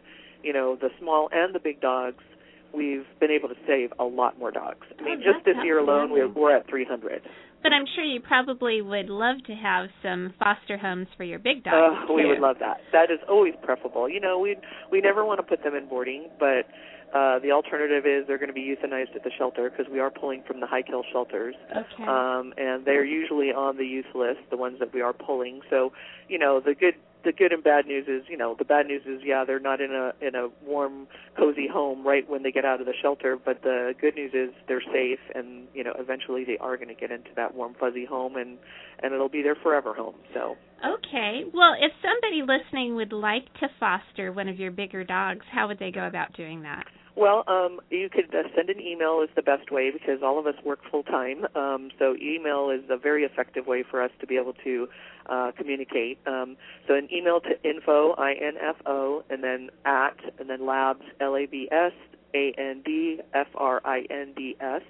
you 0.44 0.54
know, 0.54 0.76
the 0.76 0.90
small 1.00 1.30
and 1.32 1.54
the 1.54 1.60
big 1.60 1.80
dogs, 1.82 2.24
we've 2.74 3.06
been 3.20 3.32
able 3.32 3.50
to 3.50 3.56
save 3.66 3.92
a 4.00 4.04
lot 4.04 4.38
more 4.38 4.52
dogs. 4.52 4.86
I 5.00 5.04
mean, 5.04 5.22
Oh, 5.26 5.34
just 5.34 5.46
this 5.46 5.56
year 5.64 5.80
alone, 5.80 6.12
we're, 6.12 6.28
we're 6.28 6.56
at 6.56 6.68
300. 6.70 7.22
But 7.64 7.74
I'm 7.74 7.86
sure 7.96 8.04
you 8.04 8.22
probably 8.22 8.82
would 8.82 9.10
love 9.10 9.38
to 9.48 9.54
have 9.54 9.90
some 10.04 10.34
foster 10.40 10.78
homes 10.78 11.08
for 11.18 11.24
your 11.24 11.40
big 11.40 11.64
dogs. 11.64 11.98
Uh, 12.10 12.14
we 12.14 12.26
would 12.26 12.40
love 12.40 12.58
that. 12.60 12.78
That 12.92 13.12
is 13.12 13.20
always 13.28 13.56
preferable. 13.64 14.08
You 14.08 14.20
know, 14.20 14.40
we 14.40 14.56
we 14.92 15.02
never 15.02 15.26
want 15.26 15.40
to 15.40 15.44
put 15.44 15.64
them 15.64 15.74
in 15.76 15.88
boarding, 15.90 16.30
but 16.40 16.70
uh, 17.14 17.40
the 17.40 17.52
alternative 17.52 18.06
is 18.06 18.28
they're 18.28 18.38
going 18.38 18.50
to 18.50 18.54
be 18.54 18.62
euthanized 18.76 19.16
at 19.16 19.24
the 19.24 19.32
shelter 19.38 19.70
because 19.70 19.92
we 19.92 20.00
are 20.00 20.12
pulling 20.12 20.44
from 20.46 20.60
the 20.60 20.68
high 20.68 20.82
kill 20.82 21.04
shelters. 21.12 21.56
Okay. 21.72 22.04
um, 22.04 22.54
and 22.58 22.86
they're 22.86 23.06
usually 23.06 23.48
on 23.48 23.78
the 23.78 23.84
euth 23.84 24.14
list, 24.14 24.40
the 24.50 24.58
ones 24.58 24.78
that 24.80 24.94
we 24.94 25.02
are 25.02 25.14
pulling. 25.14 25.62
So, 25.70 25.94
you 26.28 26.38
know, 26.38 26.60
the 26.64 26.76
good 26.76 26.96
the 27.28 27.34
good 27.34 27.52
and 27.52 27.62
bad 27.62 27.86
news 27.86 28.08
is, 28.08 28.24
you 28.30 28.38
know, 28.38 28.56
the 28.58 28.64
bad 28.64 28.88
news 28.88 29.02
is, 29.06 29.20
yeah, 29.22 29.44
they're 29.46 29.60
not 29.60 29.82
in 29.82 29.92
a 29.92 30.14
in 30.26 30.34
a 30.34 30.48
warm, 30.66 31.08
cozy 31.38 31.68
home 31.68 32.08
right 32.08 32.28
when 32.30 32.42
they 32.42 32.52
get 32.52 32.64
out 32.64 32.80
of 32.80 32.88
the 32.88 32.94
shelter. 33.02 33.38
But 33.38 33.64
the 33.64 33.94
good 34.00 34.16
news 34.16 34.32
is 34.34 34.56
they're 34.70 34.82
safe, 34.82 35.20
and 35.36 35.68
you 35.74 35.84
know, 35.84 35.94
eventually 36.00 36.46
they 36.46 36.58
are 36.60 36.78
going 36.78 36.88
to 36.88 36.96
get 36.96 37.12
into 37.12 37.32
that 37.36 37.54
warm, 37.54 37.76
fuzzy 37.78 38.06
home, 38.06 38.38
and 38.38 38.58
and 39.04 39.14
it'll 39.14 39.28
be 39.30 39.44
their 39.44 39.56
forever 39.62 39.94
home. 39.94 40.16
So, 40.34 40.56
Okay. 40.80 41.44
Well, 41.54 41.74
if 41.80 41.92
somebody 42.02 42.42
listening 42.42 42.96
would 42.96 43.12
like 43.12 43.46
to 43.60 43.68
foster 43.80 44.32
one 44.32 44.48
of 44.48 44.58
your 44.58 44.72
bigger 44.72 45.04
dogs, 45.04 45.46
how 45.52 45.68
would 45.68 45.80
they 45.80 45.92
go 45.92 46.08
about 46.08 46.34
doing 46.34 46.62
that? 46.62 46.86
Well, 47.18 47.44
um, 47.48 47.80
you 47.90 48.10
could 48.10 48.34
uh, 48.36 48.44
send 48.56 48.70
an 48.70 48.80
email 48.80 49.22
is 49.24 49.30
the 49.36 49.42
best 49.42 49.72
way 49.72 49.90
because 49.90 50.22
all 50.22 50.38
of 50.38 50.46
us 50.46 50.54
work 50.64 50.82
full 50.92 51.02
time. 51.02 51.48
Um, 51.56 51.90
so 51.98 52.16
email 52.22 52.70
is 52.70 52.88
a 52.92 52.98
very 52.98 53.24
effective 53.24 53.66
way 53.66 53.84
for 53.90 54.04
us 54.04 54.12
to 54.20 54.28
be 54.28 54.38
able 54.38 54.54
to 54.64 54.88
uh, 55.26 55.52
communicate. 55.58 56.20
Um, 56.28 56.58
so 56.88 56.94
an 56.94 57.10
email 57.12 57.40
to 57.42 57.60
info 57.68 58.14
i 58.20 58.34
n 58.34 58.54
f 58.62 58.76
o 58.86 59.24
and 59.32 59.44
then 59.44 59.72
at 59.84 60.16
and 60.38 60.48
then 60.48 60.64
labs 60.64 61.02
l 61.20 61.36
a 61.36 61.48
b 61.48 61.68
s 61.72 61.94
a 62.36 62.54
n 62.56 62.84
d 62.86 63.20
f 63.34 63.48
r 63.56 63.82
i 63.84 64.06
n 64.12 64.34
d 64.38 64.56
s 64.62 64.84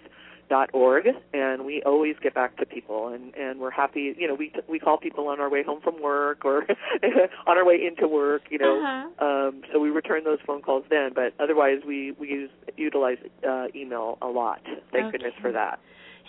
dot 0.49 0.69
org 0.73 1.07
and 1.33 1.65
we 1.65 1.81
always 1.83 2.15
get 2.21 2.33
back 2.33 2.55
to 2.57 2.65
people 2.65 3.09
and 3.09 3.35
and 3.35 3.59
we're 3.59 3.69
happy 3.71 4.15
you 4.17 4.27
know 4.27 4.33
we 4.33 4.51
we 4.69 4.79
call 4.79 4.97
people 4.97 5.27
on 5.27 5.39
our 5.41 5.49
way 5.49 5.61
home 5.63 5.81
from 5.81 6.01
work 6.01 6.45
or 6.45 6.65
on 7.47 7.57
our 7.57 7.65
way 7.65 7.75
into 7.85 8.07
work 8.07 8.43
you 8.49 8.57
know 8.57 8.79
Uh-huh. 8.81 9.25
um, 9.25 9.61
so 9.71 9.79
we 9.79 9.89
return 9.89 10.23
those 10.23 10.39
phone 10.45 10.61
calls 10.61 10.85
then, 10.89 11.11
but 11.13 11.33
otherwise 11.39 11.79
we 11.85 12.11
we 12.13 12.27
use 12.29 12.49
utilize 12.77 13.17
uh, 13.47 13.67
email 13.75 14.17
a 14.21 14.27
lot. 14.27 14.61
Thank 14.91 15.11
goodness 15.11 15.33
for 15.41 15.51
that. 15.51 15.79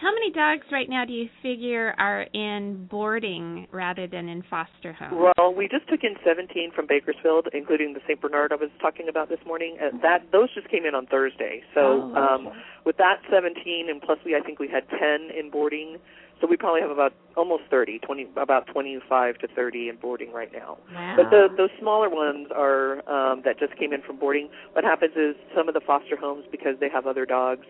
How 0.00 0.12
many 0.14 0.30
dogs 0.30 0.62
right 0.70 0.88
now 0.88 1.04
do 1.04 1.12
you 1.12 1.28
figure 1.42 1.92
are 1.98 2.22
in 2.32 2.86
boarding 2.88 3.66
rather 3.72 4.06
than 4.06 4.28
in 4.28 4.44
foster 4.48 4.92
homes? 4.92 5.32
Well, 5.36 5.52
we 5.52 5.66
just 5.66 5.88
took 5.88 6.04
in 6.04 6.14
17 6.24 6.70
from 6.72 6.86
Bakersfield, 6.86 7.48
including 7.52 7.94
the 7.94 8.00
St. 8.06 8.20
Bernard 8.20 8.52
I 8.52 8.56
was 8.56 8.70
talking 8.80 9.08
about 9.08 9.28
this 9.28 9.40
morning. 9.44 9.76
And 9.80 10.00
that 10.02 10.30
those 10.30 10.54
just 10.54 10.68
came 10.68 10.86
in 10.86 10.94
on 10.94 11.06
Thursday. 11.06 11.62
So 11.74 11.80
Oh, 11.80 12.10
okay. 12.12 12.48
um, 12.48 12.62
with 12.84 12.96
that 12.98 13.18
17, 13.30 13.90
and 13.90 14.00
plus 14.00 14.18
we 14.24 14.36
I 14.36 14.40
think 14.40 14.60
we 14.60 14.68
had 14.68 14.88
10 14.88 15.30
in 15.36 15.50
boarding. 15.50 15.96
So 16.40 16.46
we 16.46 16.56
probably 16.56 16.80
have 16.80 16.90
about 16.90 17.12
almost 17.36 17.64
30, 17.68 17.98
20, 17.98 18.28
about 18.36 18.68
25 18.68 19.38
to 19.38 19.48
30 19.48 19.88
in 19.88 19.96
boarding 19.96 20.32
right 20.32 20.52
now. 20.52 20.78
Wow. 20.94 21.14
But 21.16 21.30
the 21.30 21.48
those 21.56 21.70
smaller 21.80 22.08
ones 22.08 22.46
are 22.54 23.02
um, 23.10 23.42
that 23.44 23.58
just 23.58 23.76
came 23.76 23.92
in 23.92 24.02
from 24.02 24.18
boarding. 24.18 24.48
What 24.74 24.84
happens 24.84 25.14
is 25.16 25.34
some 25.56 25.66
of 25.66 25.74
the 25.74 25.80
foster 25.84 26.16
homes, 26.16 26.44
because 26.52 26.76
they 26.78 26.88
have 26.88 27.08
other 27.08 27.26
dogs, 27.26 27.66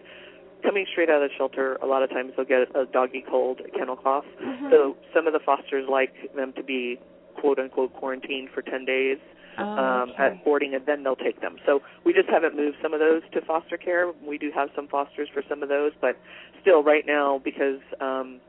coming 0.63 0.87
straight 0.91 1.09
out 1.11 1.23
of 1.23 1.31
the 1.31 1.37
shelter, 1.37 1.75
a 1.83 1.87
lot 1.87 2.03
of 2.03 2.11
times 2.11 2.33
they'll 2.37 2.47
get 2.47 2.75
a 2.75 2.87
doggy 2.87 3.25
cold, 3.29 3.61
a 3.61 3.71
kennel 3.71 3.97
cough. 3.97 4.25
Mhm. 4.41 4.71
So 4.71 4.97
some 5.15 5.27
of 5.27 5.33
the 5.33 5.41
fosters 5.41 5.89
like 5.89 6.33
them 6.35 6.53
to 6.55 6.63
be 6.63 6.99
quote 7.35 7.59
unquote 7.59 7.95
quarantined 7.95 8.51
for 8.51 8.63
10 8.63 8.85
days 8.85 9.19
oh, 9.59 9.63
um, 9.63 10.11
okay. 10.11 10.25
at 10.25 10.45
boarding, 10.45 10.75
and 10.75 10.85
then 10.87 11.03
they'll 11.03 11.17
take 11.17 11.41
them. 11.41 11.59
So 11.67 11.83
we 12.05 12.13
just 12.13 12.29
haven't 12.29 12.57
moved 12.57 12.79
some 12.83 12.95
of 12.95 13.01
those 13.01 13.23
to 13.33 13.41
foster 13.43 13.77
care. 13.77 14.13
We 14.25 14.39
do 14.39 14.51
have 14.53 14.71
some 14.75 14.89
fosters 14.89 15.29
for 15.29 15.43
some 15.49 15.63
of 15.63 15.69
those, 15.69 15.93
but 16.01 16.17
still, 16.61 16.83
right 16.83 17.07
now, 17.07 17.39
because 17.43 17.81
um, 18.01 18.41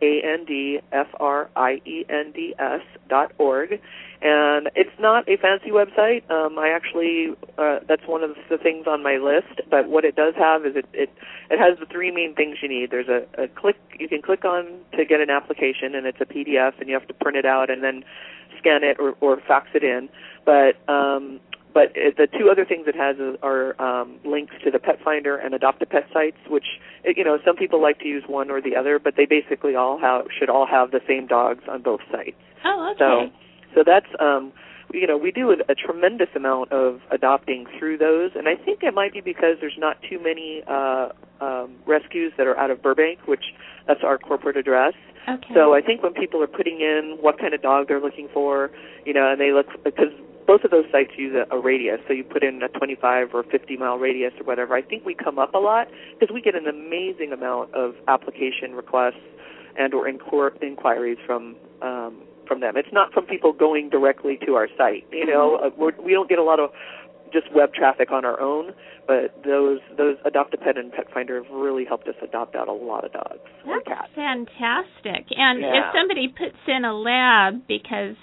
A 0.04 0.20
N 0.22 0.44
D 0.44 0.80
F 0.92 1.08
R 1.18 1.48
I 1.56 1.80
E 1.84 2.04
N 2.08 2.32
D 2.34 2.54
S 2.58 2.82
dot 3.08 3.32
org. 3.38 3.80
And 4.22 4.70
it's 4.74 4.98
not 4.98 5.28
a 5.28 5.36
fancy 5.36 5.70
website. 5.70 6.28
Um, 6.30 6.58
I 6.58 6.68
actually 6.68 7.34
uh, 7.58 7.80
that's 7.88 8.06
one 8.06 8.22
of 8.22 8.36
the 8.48 8.58
things 8.58 8.86
on 8.86 9.02
my 9.02 9.16
list. 9.16 9.60
But 9.70 9.88
what 9.88 10.04
it 10.04 10.16
does 10.16 10.34
have 10.36 10.64
is 10.66 10.76
it 10.76 10.86
it, 10.92 11.10
it 11.50 11.58
has 11.58 11.78
the 11.78 11.86
three 11.86 12.10
main 12.10 12.34
things 12.34 12.58
you 12.62 12.68
need. 12.68 12.90
There's 12.90 13.08
a, 13.08 13.24
a 13.42 13.48
click 13.48 13.76
you 13.98 14.08
can 14.08 14.22
click 14.22 14.44
on 14.44 14.66
to 14.96 15.04
get 15.04 15.20
an 15.20 15.30
application, 15.30 15.94
and 15.94 16.06
it's 16.06 16.20
a 16.20 16.26
PDF, 16.26 16.78
and 16.80 16.88
you 16.88 16.94
have 16.94 17.08
to 17.08 17.14
print 17.14 17.36
it 17.36 17.46
out 17.46 17.70
and 17.70 17.82
then 17.82 18.04
scan 18.58 18.82
it 18.82 18.96
or, 18.98 19.14
or 19.20 19.40
fax 19.46 19.68
it 19.74 19.84
in. 19.84 20.08
But 20.44 20.76
um, 20.88 21.40
but 21.74 21.90
it, 21.96 22.16
the 22.16 22.28
two 22.38 22.48
other 22.48 22.64
things 22.64 22.86
it 22.86 22.94
has 22.94 23.16
is, 23.16 23.36
are 23.42 23.74
um, 23.82 24.20
links 24.24 24.54
to 24.64 24.70
the 24.70 24.78
Pet 24.78 24.98
Finder 25.04 25.36
and 25.36 25.52
Adopt 25.52 25.82
a 25.82 25.86
Pet 25.86 26.06
sites, 26.12 26.38
which 26.48 26.78
it, 27.02 27.18
you 27.18 27.24
know 27.24 27.38
some 27.44 27.56
people 27.56 27.82
like 27.82 27.98
to 27.98 28.06
use 28.06 28.22
one 28.28 28.50
or 28.50 28.62
the 28.62 28.76
other, 28.76 28.98
but 28.98 29.14
they 29.16 29.26
basically 29.26 29.74
all 29.74 29.98
have 29.98 30.26
should 30.38 30.48
all 30.48 30.66
have 30.66 30.92
the 30.92 31.00
same 31.06 31.26
dogs 31.26 31.64
on 31.68 31.82
both 31.82 32.00
sites. 32.10 32.38
Oh, 32.64 32.92
okay. 32.92 32.98
So 32.98 33.30
so 33.74 33.82
that's 33.84 34.06
um, 34.20 34.52
you 34.92 35.06
know 35.08 35.18
we 35.18 35.32
do 35.32 35.50
a, 35.50 35.56
a 35.68 35.74
tremendous 35.74 36.28
amount 36.36 36.70
of 36.70 37.00
adopting 37.10 37.66
through 37.76 37.98
those, 37.98 38.30
and 38.36 38.48
I 38.48 38.54
think 38.54 38.84
it 38.84 38.94
might 38.94 39.12
be 39.12 39.20
because 39.20 39.56
there's 39.60 39.78
not 39.78 39.96
too 40.08 40.22
many 40.22 40.62
uh, 40.68 41.08
um, 41.40 41.74
rescues 41.86 42.32
that 42.38 42.46
are 42.46 42.56
out 42.56 42.70
of 42.70 42.82
Burbank, 42.82 43.26
which 43.26 43.44
that's 43.88 44.00
our 44.04 44.16
corporate 44.16 44.56
address. 44.56 44.94
okay. 45.28 45.54
So 45.54 45.74
I 45.74 45.80
think 45.80 46.04
when 46.04 46.14
people 46.14 46.40
are 46.40 46.46
putting 46.46 46.80
in 46.80 47.18
what 47.20 47.38
kind 47.38 47.52
of 47.52 47.62
dog 47.62 47.88
they're 47.88 48.00
looking 48.00 48.28
for, 48.32 48.70
you 49.04 49.12
know, 49.12 49.30
and 49.30 49.40
they 49.40 49.52
look 49.52 49.66
because 49.82 50.12
both 50.46 50.64
of 50.64 50.70
those 50.70 50.84
sites 50.92 51.12
use 51.16 51.34
a, 51.34 51.54
a 51.54 51.58
radius, 51.60 52.00
so 52.06 52.12
you 52.12 52.24
put 52.24 52.42
in 52.42 52.62
a 52.62 52.68
25 52.68 53.34
or 53.34 53.42
50 53.44 53.76
mile 53.76 53.96
radius 53.96 54.32
or 54.38 54.44
whatever. 54.44 54.74
I 54.74 54.82
think 54.82 55.04
we 55.04 55.14
come 55.14 55.38
up 55.38 55.54
a 55.54 55.58
lot 55.58 55.88
because 56.18 56.32
we 56.32 56.40
get 56.40 56.54
an 56.54 56.66
amazing 56.66 57.32
amount 57.32 57.74
of 57.74 57.94
application 58.08 58.72
requests 58.74 59.24
and 59.78 59.94
or 59.94 60.06
inquir- 60.10 60.60
inquiries 60.62 61.18
from 61.26 61.56
um, 61.82 62.22
from 62.46 62.60
them. 62.60 62.76
It's 62.76 62.92
not 62.92 63.12
from 63.12 63.24
people 63.24 63.52
going 63.52 63.88
directly 63.88 64.38
to 64.46 64.54
our 64.54 64.68
site. 64.76 65.06
You 65.10 65.26
know, 65.26 65.56
uh, 65.56 65.70
we're, 65.78 65.92
we 66.02 66.12
don't 66.12 66.28
get 66.28 66.38
a 66.38 66.42
lot 66.42 66.60
of 66.60 66.70
just 67.32 67.52
web 67.54 67.72
traffic 67.74 68.12
on 68.12 68.24
our 68.24 68.40
own, 68.40 68.72
but 69.06 69.34
those 69.44 69.80
those 69.96 70.16
Adopt 70.24 70.54
a 70.54 70.58
Pet 70.58 70.76
and 70.78 70.92
Pet 70.92 71.06
Finder 71.12 71.42
have 71.42 71.50
really 71.52 71.84
helped 71.84 72.06
us 72.06 72.14
adopt 72.22 72.54
out 72.54 72.68
a 72.68 72.72
lot 72.72 73.04
of 73.04 73.12
dogs 73.12 73.40
That's 73.66 73.86
cats. 73.86 74.08
fantastic. 74.14 75.26
And 75.36 75.64
if 75.64 75.84
somebody 75.98 76.28
puts 76.28 76.58
in 76.68 76.84
a 76.84 76.94
lab 76.94 77.66
because 77.66 78.16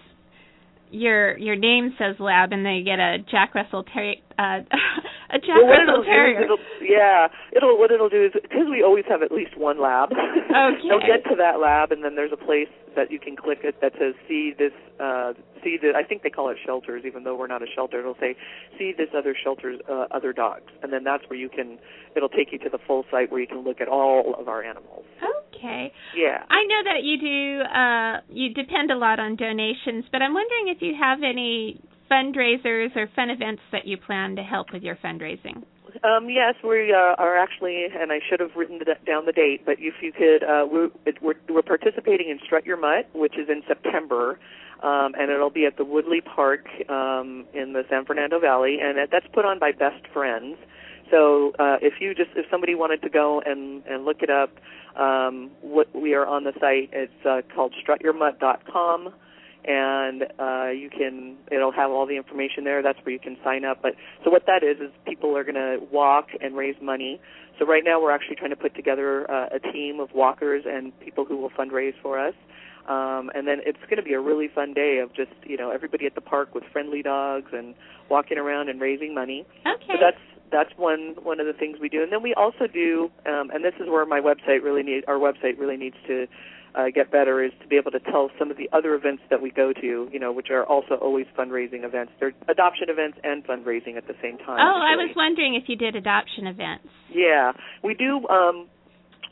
your 0.92 1.38
your 1.38 1.56
name 1.56 1.96
says 1.98 2.16
lab 2.20 2.52
and 2.52 2.66
they 2.66 2.84
get 2.84 3.00
a 3.00 3.18
Jack 3.30 3.56
Russell 3.56 3.84
Terrier, 3.84 4.16
uh, 4.38 4.60
a 5.30 5.40
Jack 5.40 5.58
well, 5.58 5.72
Russell 5.72 6.02
it'll 6.02 6.04
Terrier. 6.04 6.44
it'll, 6.44 6.58
yeah, 6.82 7.28
it'll 7.56 7.78
what 7.80 7.92
it'll 7.92 8.10
do 8.10 8.26
is 8.26 8.32
because 8.34 8.68
we 8.70 8.84
always 8.84 9.06
have 9.10 9.22
at 9.24 9.32
least 9.32 9.58
one 9.58 9.82
lab. 9.82 10.12
Okay. 10.12 10.84
They'll 10.90 11.00
get 11.00 11.24
to 11.30 11.36
that 11.38 11.60
lab, 11.60 11.92
and 11.92 12.04
then 12.04 12.16
there's 12.16 12.34
a 12.34 12.38
place 12.38 12.68
that 12.96 13.12
you 13.12 13.20
can 13.20 13.36
click 13.36 13.60
it 13.64 13.80
that 13.82 13.94
says 14.00 14.14
see 14.28 14.54
this 14.58 14.74
uh 15.00 15.34
see 15.64 15.78
the 15.82 15.94
I 15.96 16.04
think 16.04 16.24
they 16.24 16.30
call 16.30 16.50
it 16.50 16.58
shelters, 16.66 17.04
even 17.06 17.24
though 17.24 17.36
we're 17.36 17.48
not 17.48 17.62
a 17.64 17.72
shelter. 17.74 18.00
It'll 18.00 18.20
say 18.20 18.36
see 18.78 18.94
this 18.98 19.10
other 19.18 19.36
shelters 19.36 19.80
uh, 19.90 20.08
other 20.12 20.34
dogs, 20.34 20.72
and 20.84 20.92
then 20.92 21.04
that's 21.04 21.24
where 21.30 21.40
you 21.40 21.50
can. 21.50 21.80
It'll 22.16 22.30
take 22.30 22.52
you 22.52 22.60
to 22.60 22.70
the 22.70 22.80
full 22.86 23.06
site 23.10 23.32
where 23.32 23.40
you 23.40 23.48
can 23.48 23.64
look 23.64 23.80
at 23.80 23.88
all 23.88 24.36
of 24.38 24.48
our 24.48 24.64
animals. 24.64 25.06
Okay. 25.62 25.94
Yeah. 26.18 26.44
I 26.50 26.64
know 26.66 26.82
that 26.90 27.04
you 27.04 27.18
do 27.22 27.62
uh 27.62 28.22
you 28.34 28.54
depend 28.54 28.90
a 28.90 28.98
lot 28.98 29.20
on 29.20 29.36
donations, 29.36 30.06
but 30.12 30.22
I'm 30.22 30.34
wondering 30.34 30.74
if 30.76 30.82
you 30.82 30.94
have 31.00 31.20
any 31.24 31.80
fundraisers 32.10 32.96
or 32.96 33.08
fun 33.16 33.30
events 33.30 33.62
that 33.72 33.86
you 33.86 33.98
plan 33.98 34.36
to 34.36 34.44
help 34.44 34.74
with 34.74 34.82
your 34.82 34.96
fundraising. 34.98 35.64
Um, 36.04 36.30
yes, 36.30 36.56
we 36.64 36.94
uh, 36.94 37.16
are 37.18 37.38
actually, 37.38 37.86
and 37.86 38.12
I 38.12 38.20
should 38.28 38.40
have 38.40 38.52
written 38.56 38.80
the, 38.80 38.96
down 39.06 39.26
the 39.26 39.32
date, 39.34 39.66
but 39.66 39.76
if 39.80 39.96
you 40.02 40.12
could, 40.12 40.42
uh, 40.44 40.66
we're, 40.70 40.90
we're, 41.22 41.36
we're 41.50 41.62
participating 41.62 42.30
in 42.30 42.40
Strut 42.46 42.66
Your 42.66 42.78
Mutt, 42.78 43.10
which 43.14 43.38
is 43.38 43.50
in 43.50 43.62
September, 43.68 44.40
um, 44.84 45.14
and 45.20 45.30
it'll 45.30 45.50
be 45.50 45.66
at 45.66 45.78
the 45.78 45.84
Woodley 45.86 46.22
Park 46.22 46.66
um, 46.90 47.46
in 47.54 47.74
the 47.74 47.84
San 47.90 48.06
Fernando 48.06 48.40
Valley, 48.40 48.78
and 48.82 48.98
that- 48.98 49.10
that's 49.12 49.28
put 49.34 49.44
on 49.46 49.60
by 49.60 49.72
Best 49.74 50.08
Friends. 50.14 50.56
So 51.12 51.52
uh, 51.60 51.78
if 51.82 51.96
you 52.00 52.16
just 52.16 52.32
if 52.36 52.46
somebody 52.50 52.74
wanted 52.74 53.02
to 53.04 53.10
go 53.10 53.42
and 53.46 53.84
and 53.86 54.06
look 54.06 54.22
it 54.22 54.30
up, 54.30 54.52
um, 54.96 55.52
what 55.62 55.94
we 55.96 56.14
are 56.14 56.26
on 56.26 56.44
the 56.44 56.54
site. 56.60 56.90
It's 56.92 57.26
uh, 57.26 57.42
called 57.54 57.74
strutyourmutt.com 57.86 59.14
and 59.64 60.24
uh, 60.40 60.70
you 60.70 60.90
can 60.90 61.36
it'll 61.52 61.72
have 61.72 61.92
all 61.92 62.06
the 62.06 62.18
information 62.18 62.64
there. 62.64 62.82
That's 62.82 62.98
where 63.04 63.14
you 63.14 63.20
can 63.20 63.38
sign 63.44 63.64
up. 63.64 63.82
But 63.82 63.94
so 64.24 64.32
what 64.32 64.46
that 64.48 64.64
is 64.64 64.78
is 64.80 64.92
people 65.06 65.38
are 65.38 65.44
going 65.44 65.56
to 65.56 65.78
walk 65.92 66.28
and 66.42 66.56
raise 66.56 66.76
money. 66.82 67.22
So 67.60 67.66
right 67.66 67.84
now 67.86 68.02
we're 68.02 68.12
actually 68.12 68.38
trying 68.38 68.50
to 68.50 68.56
put 68.56 68.76
together 68.76 69.30
uh, 69.30 69.50
a 69.54 69.60
team 69.60 70.00
of 70.00 70.10
walkers 70.14 70.64
and 70.66 70.98
people 71.00 71.26
who 71.26 71.38
will 71.38 71.52
fundraise 71.52 71.94
for 72.02 72.20
us. 72.20 72.34
Um, 72.90 73.30
and 73.36 73.48
then 73.48 73.60
it's 73.64 73.80
going 73.84 73.98
to 73.98 74.04
be 74.04 74.14
a 74.14 74.20
really 74.20 74.48
fun 74.48 74.74
day 74.74 75.00
of 75.04 75.14
just 75.14 75.32
you 75.44 75.58
know 75.58 75.70
everybody 75.70 76.08
at 76.08 76.16
the 76.16 76.22
park 76.22 76.56
with 76.56 76.64
friendly 76.72 77.04
dogs 77.04 77.52
and 77.54 77.76
walking 78.10 78.40
around 78.40 78.70
and 78.70 78.82
raising 78.82 79.14
money. 79.14 79.46
Okay. 79.66 79.86
So 79.88 79.94
that's 80.02 80.18
that's 80.52 80.72
one 80.78 81.16
one 81.24 81.40
of 81.40 81.48
the 81.48 81.54
things 81.54 81.78
we 81.80 81.90
do, 81.90 82.04
and 82.04 82.12
then 82.12 82.22
we 82.22 82.34
also 82.34 82.68
do, 82.68 83.10
um, 83.26 83.50
and 83.52 83.64
this 83.64 83.74
is 83.80 83.88
where 83.88 84.06
my 84.06 84.20
website 84.20 84.64
really 84.64 84.84
needs 84.84 85.06
our 85.08 85.18
website 85.18 85.58
really 85.58 85.78
needs 85.78 85.96
to 86.08 86.28
uh, 86.76 86.86
get 86.94 87.12
better 87.12 87.44
is 87.44 87.52
to 87.62 87.68
be 87.68 87.76
able 87.76 87.92
to 87.92 88.00
tell 88.00 88.30
some 88.40 88.52
of 88.52 88.58
the 88.58 88.70
other 88.72 88.94
events 88.96 89.24
that 89.30 89.42
we 89.42 89.52
go 89.52 89.74
to, 89.74 90.08
you 90.12 90.20
know, 90.20 90.32
which 90.32 90.48
are 90.50 90.64
also 90.66 90.96
always 90.96 91.26
fundraising 91.38 91.84
events. 91.84 92.12
They're 92.20 92.34
adoption 92.48 92.88
events 92.90 93.18
and 93.24 93.46
fundraising 93.46 93.98
at 93.98 94.08
the 94.08 94.16
same 94.22 94.38
time. 94.38 94.60
Oh, 94.60 94.80
I 94.80 94.96
was 94.96 95.12
wondering 95.16 95.56
if 95.56 95.68
you 95.68 95.76
did 95.76 95.96
adoption 95.96 96.48
events. 96.48 96.88
Yeah, 97.10 97.52
we 97.84 97.94
do 97.94 98.28
um, 98.28 98.68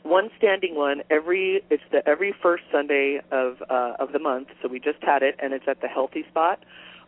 one 0.02 0.30
standing 0.38 0.74
one 0.74 1.02
every. 1.10 1.62
It's 1.70 1.82
the 1.92 2.06
every 2.06 2.34
first 2.42 2.64
Sunday 2.72 3.20
of 3.32 3.56
uh, 3.68 3.94
of 3.98 4.12
the 4.12 4.18
month. 4.18 4.48
So 4.62 4.68
we 4.68 4.78
just 4.78 5.02
had 5.02 5.22
it, 5.22 5.36
and 5.40 5.52
it's 5.52 5.66
at 5.68 5.80
the 5.80 5.88
Healthy 5.88 6.24
Spot 6.30 6.58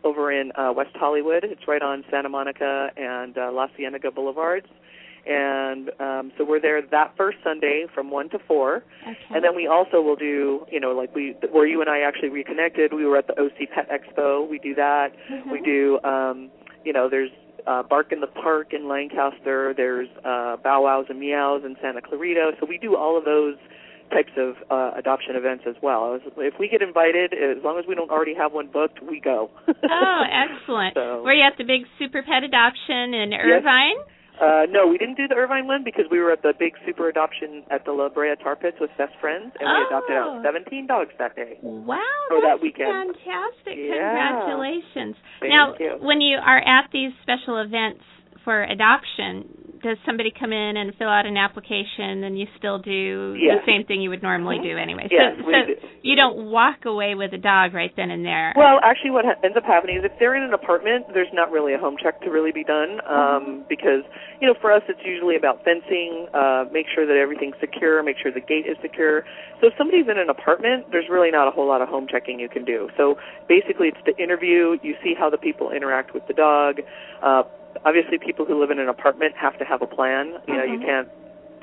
over 0.03 0.31
in 0.31 0.51
uh, 0.55 0.71
West 0.75 0.95
Hollywood. 0.95 1.43
It's 1.43 1.67
right 1.67 1.81
on 1.81 2.03
Santa 2.11 2.29
Monica 2.29 2.89
and 2.97 3.37
uh, 3.37 3.51
La 3.51 3.67
Cienega 3.75 4.11
Boulevards. 4.11 4.67
And 5.25 5.89
um, 6.01 6.31
so 6.37 6.43
we're 6.43 6.59
there 6.59 6.81
that 6.81 7.13
first 7.15 7.37
Sunday 7.45 7.85
from 7.95 8.11
one 8.11 8.29
to 8.31 8.39
four, 8.39 8.83
Okay. 9.03 9.17
and 9.33 9.41
then 9.41 9.55
we 9.55 9.67
also 9.67 10.01
will 10.01 10.17
do, 10.17 10.65
you 10.69 10.81
know, 10.81 10.91
like 10.91 11.15
we 11.15 11.33
where 11.49 11.65
you 11.65 11.79
and 11.79 11.89
I 11.89 11.99
actually 12.01 12.27
reconnected. 12.27 12.91
We 12.93 13.05
were 13.05 13.15
at 13.17 13.27
the 13.27 13.39
OC 13.39 13.69
Pet 13.73 13.89
Expo. 13.89 14.45
We 14.49 14.59
do 14.59 14.75
that. 14.75 15.13
Mhm. 15.31 15.49
We 15.49 15.61
do, 15.61 15.97
um, 16.03 16.51
you 16.83 16.91
know, 16.91 17.07
there's 17.07 17.29
uh, 17.65 17.83
Bark 17.83 18.11
in 18.11 18.19
the 18.19 18.27
Park 18.27 18.73
in 18.73 18.89
Lancaster. 18.89 19.73
There's 19.73 20.09
uh, 20.25 20.57
Bow 20.57 20.81
Wows 20.83 21.05
and 21.07 21.21
Meows 21.21 21.63
in 21.63 21.77
Santa 21.81 22.01
Clarita. 22.01 22.57
So 22.59 22.65
we 22.65 22.77
do 22.77 22.97
all 22.97 23.17
of 23.17 23.23
those 23.23 23.55
types 24.13 24.31
of 24.37 24.55
uh, 24.69 24.93
adoption 24.97 25.35
events 25.35 25.63
as 25.67 25.75
well. 25.81 26.17
If 26.37 26.53
we 26.59 26.69
get 26.69 26.81
invited, 26.81 27.33
as 27.33 27.63
long 27.63 27.79
as 27.79 27.85
we 27.89 27.95
don't 27.95 28.11
already 28.11 28.35
have 28.35 28.53
one 28.53 28.67
booked, 28.71 29.01
we 29.01 29.19
go. 29.19 29.49
Oh, 29.67 30.21
excellent. 30.29 30.93
So- 30.93 31.23
Were 31.23 31.33
you 31.33 31.43
at 31.43 31.57
the 31.57 31.63
big 31.65 31.89
Super 31.97 32.21
Pet 32.21 32.43
Adoption 32.43 33.13
in 33.13 33.31
Yes. 33.31 33.41
Irvine? 33.43 33.97
Uh, 34.33 34.65
no, 34.69 34.87
we 34.87 34.97
didn't 34.97 35.13
do 35.15 35.27
the 35.27 35.35
Irvine 35.35 35.67
one 35.67 35.83
because 35.85 36.05
we 36.09 36.17
were 36.19 36.31
at 36.31 36.41
the 36.41 36.53
big 36.57 36.73
super 36.87 37.07
adoption 37.07 37.63
at 37.69 37.85
the 37.85 37.91
La 37.91 38.09
Brea 38.09 38.33
Tar 38.41 38.55
Pits 38.55 38.77
with 38.81 38.89
best 38.97 39.13
friends, 39.21 39.53
and 39.59 39.69
we 39.69 39.85
adopted 39.85 40.15
out 40.17 40.41
17 40.43 40.87
dogs 40.87 41.11
that 41.19 41.35
day. 41.35 41.57
Wow, 41.61 42.01
For 42.29 42.41
that 42.41 42.57
that's 42.57 42.61
weekend. 42.63 43.13
fantastic. 43.13 43.77
Yeah. 43.77 44.41
Congratulations. 44.41 45.15
Thank 45.39 45.53
now, 45.53 45.75
you. 45.79 45.97
when 46.01 46.19
you 46.19 46.37
are 46.41 46.57
at 46.57 46.89
these 46.91 47.11
special 47.21 47.61
events 47.61 48.01
for 48.43 48.63
adoption, 48.63 49.62
does 49.83 49.97
somebody 50.07 50.31
come 50.31 50.51
in 50.51 50.77
and 50.79 50.95
fill 50.95 51.11
out 51.11 51.27
an 51.27 51.35
application, 51.35 52.23
and 52.23 52.39
you 52.39 52.47
still 52.57 52.79
do 52.79 53.35
yes. 53.37 53.59
the 53.59 53.67
same 53.67 53.85
thing 53.85 54.01
you 54.01 54.09
would 54.09 54.23
normally 54.23 54.57
do 54.63 54.77
anyway. 54.79 55.11
Yes, 55.11 55.35
so, 55.37 55.43
so 55.43 55.59
do. 55.67 55.75
you 56.01 56.15
don't 56.15 56.49
walk 56.49 56.87
away 56.87 57.13
with 57.13 57.33
a 57.33 57.37
dog 57.37 57.75
right 57.75 57.91
then 57.95 58.09
and 58.09 58.25
there. 58.25 58.53
Well, 58.55 58.79
actually, 58.81 59.11
what 59.11 59.25
ha- 59.25 59.37
ends 59.43 59.57
up 59.59 59.67
happening 59.67 59.97
is 59.99 60.03
if 60.07 60.15
they're 60.17 60.35
in 60.35 60.43
an 60.43 60.53
apartment, 60.53 61.11
there's 61.13 61.31
not 61.33 61.51
really 61.51 61.73
a 61.73 61.77
home 61.77 61.95
check 62.01 62.21
to 62.21 62.31
really 62.31 62.51
be 62.51 62.63
done 62.63 63.03
um, 63.03 63.65
because 63.67 64.07
you 64.39 64.47
know 64.47 64.55
for 64.59 64.71
us 64.71 64.81
it's 64.87 65.03
usually 65.05 65.35
about 65.35 65.63
fencing, 65.67 66.27
uh, 66.33 66.65
make 66.71 66.87
sure 66.87 67.05
that 67.05 67.19
everything's 67.19 67.59
secure, 67.59 68.01
make 68.01 68.15
sure 68.17 68.31
the 68.31 68.41
gate 68.41 68.65
is 68.65 68.79
secure. 68.81 69.27
So 69.59 69.67
if 69.67 69.73
somebody's 69.77 70.07
in 70.07 70.17
an 70.17 70.31
apartment, 70.31 70.87
there's 70.91 71.11
really 71.11 71.29
not 71.29 71.47
a 71.47 71.51
whole 71.51 71.67
lot 71.67 71.81
of 71.81 71.89
home 71.89 72.07
checking 72.09 72.39
you 72.39 72.47
can 72.47 72.63
do. 72.63 72.89
So 72.95 73.19
basically, 73.51 73.91
it's 73.91 74.01
the 74.07 74.15
interview. 74.15 74.79
You 74.81 74.95
see 75.03 75.13
how 75.13 75.29
the 75.29 75.37
people 75.37 75.71
interact 75.71 76.13
with 76.13 76.23
the 76.27 76.33
dog. 76.33 76.79
Uh, 77.21 77.43
obviously, 77.85 78.17
people 78.17 78.45
who 78.45 78.59
live 78.59 78.71
in 78.71 78.79
an 78.79 78.89
apartment 78.89 79.33
have 79.39 79.57
to 79.59 79.65
have 79.65 79.81
a 79.81 79.87
plan. 79.87 80.33
You 80.47 80.57
know, 80.57 80.63
you 80.63 80.79
Mhm. 80.79 80.85
can't 80.85 81.07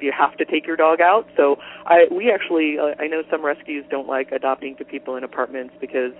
you 0.00 0.12
have 0.12 0.34
to 0.38 0.46
take 0.46 0.66
your 0.66 0.76
dog 0.76 1.00
out. 1.00 1.26
So 1.36 1.58
I 1.86 2.06
we 2.10 2.30
actually 2.30 2.78
uh, 2.78 2.94
I 2.98 3.06
know 3.06 3.22
some 3.30 3.44
rescues 3.44 3.84
don't 3.90 4.08
like 4.08 4.32
adopting 4.32 4.76
to 4.76 4.84
people 4.84 5.16
in 5.16 5.24
apartments 5.24 5.74
because 5.80 6.12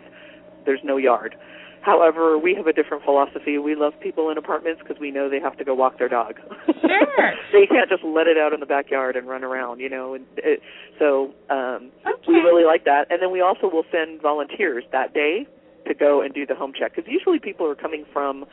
there's 0.67 0.85
no 0.85 0.97
yard. 0.99 1.35
However, 1.83 2.37
we 2.37 2.53
have 2.55 2.67
a 2.67 2.75
different 2.75 3.05
philosophy. 3.05 3.57
We 3.57 3.75
love 3.75 3.95
people 4.01 4.29
in 4.29 4.37
apartments 4.37 4.83
because 4.83 5.01
we 5.01 5.11
know 5.11 5.31
they 5.31 5.41
have 5.41 5.57
to 5.57 5.65
go 5.65 5.75
walk 5.75 5.97
their 5.99 6.11
dog. 6.11 6.35
Sure. 6.83 7.33
they 7.53 7.67
can't 7.67 7.89
just 7.89 8.05
let 8.05 8.27
it 8.27 8.37
out 8.37 8.53
in 8.53 8.61
the 8.61 8.67
backyard 8.67 9.17
and 9.17 9.27
run 9.27 9.43
around, 9.43 9.81
you 9.81 9.89
know. 9.89 10.13
And 10.13 10.27
it, 10.37 10.61
so 10.99 11.33
um 11.49 11.91
Okay. 12.07 12.33
we 12.33 12.35
really 12.41 12.65
like 12.67 12.85
that. 12.85 13.07
And 13.11 13.23
then 13.23 13.31
we 13.31 13.41
also 13.41 13.67
will 13.71 13.85
send 13.91 14.21
volunteers 14.21 14.85
that 14.93 15.15
day 15.15 15.47
to 15.87 15.95
go 15.95 16.21
and 16.21 16.35
do 16.35 16.45
the 16.45 16.55
home 16.55 16.73
check 16.79 16.95
because 16.95 17.11
usually 17.11 17.39
people 17.39 17.67
are 17.67 17.75
coming 17.75 18.05
from 18.13 18.45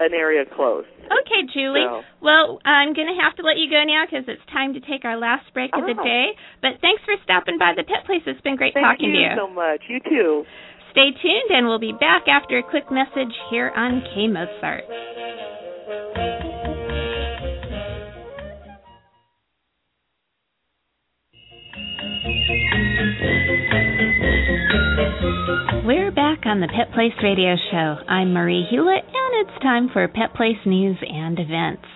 an 0.00 0.12
area 0.12 0.44
close. 0.44 0.84
Okay, 1.06 1.42
Julie. 1.54 1.84
So- 1.86 2.02
Well, 2.20 2.60
I'm 2.64 2.92
going 2.92 3.08
to 3.08 3.18
have 3.22 3.34
to 3.36 3.42
let 3.42 3.56
you 3.56 3.70
go 3.70 3.82
now 3.84 4.04
because 4.04 4.24
it's 4.28 4.44
time 4.52 4.74
to 4.74 4.80
take 4.80 5.04
our 5.04 5.16
last 5.16 5.52
break 5.54 5.70
of 5.74 5.84
the 5.86 5.96
Oh. 5.98 6.04
day. 6.04 6.36
But 6.60 6.80
thanks 6.80 7.02
for 7.04 7.14
stopping 7.22 7.58
by 7.58 7.72
the 7.74 7.84
Pet 7.84 8.04
Place. 8.04 8.22
It's 8.26 8.40
been 8.42 8.56
great 8.56 8.74
Thank 8.74 8.84
talking 8.86 9.10
you 9.10 9.16
to 9.16 9.18
you. 9.22 9.28
Thank 9.28 9.40
you 9.40 9.46
so 9.46 9.54
much. 9.54 9.82
You 9.88 10.00
too. 10.00 10.46
Stay 10.90 11.10
tuned, 11.12 11.50
and 11.50 11.66
we'll 11.66 11.78
be 11.78 11.92
back 11.92 12.26
after 12.28 12.58
a 12.58 12.62
quick 12.62 12.90
message 12.90 13.32
here 13.50 13.70
on 13.76 14.02
K 14.14 14.28
Mozart. 14.28 14.84
We're 25.86 26.10
back 26.10 26.46
on 26.46 26.58
the 26.58 26.66
Pet 26.66 26.92
Place 26.92 27.14
Radio 27.22 27.54
Show. 27.70 27.94
I'm 28.10 28.34
Marie 28.34 28.66
Hulett, 28.66 29.06
and 29.06 29.46
it's 29.46 29.62
time 29.62 29.88
for 29.92 30.08
Pet 30.08 30.34
Place 30.34 30.58
news 30.66 30.96
and 31.00 31.38
events. 31.38 31.86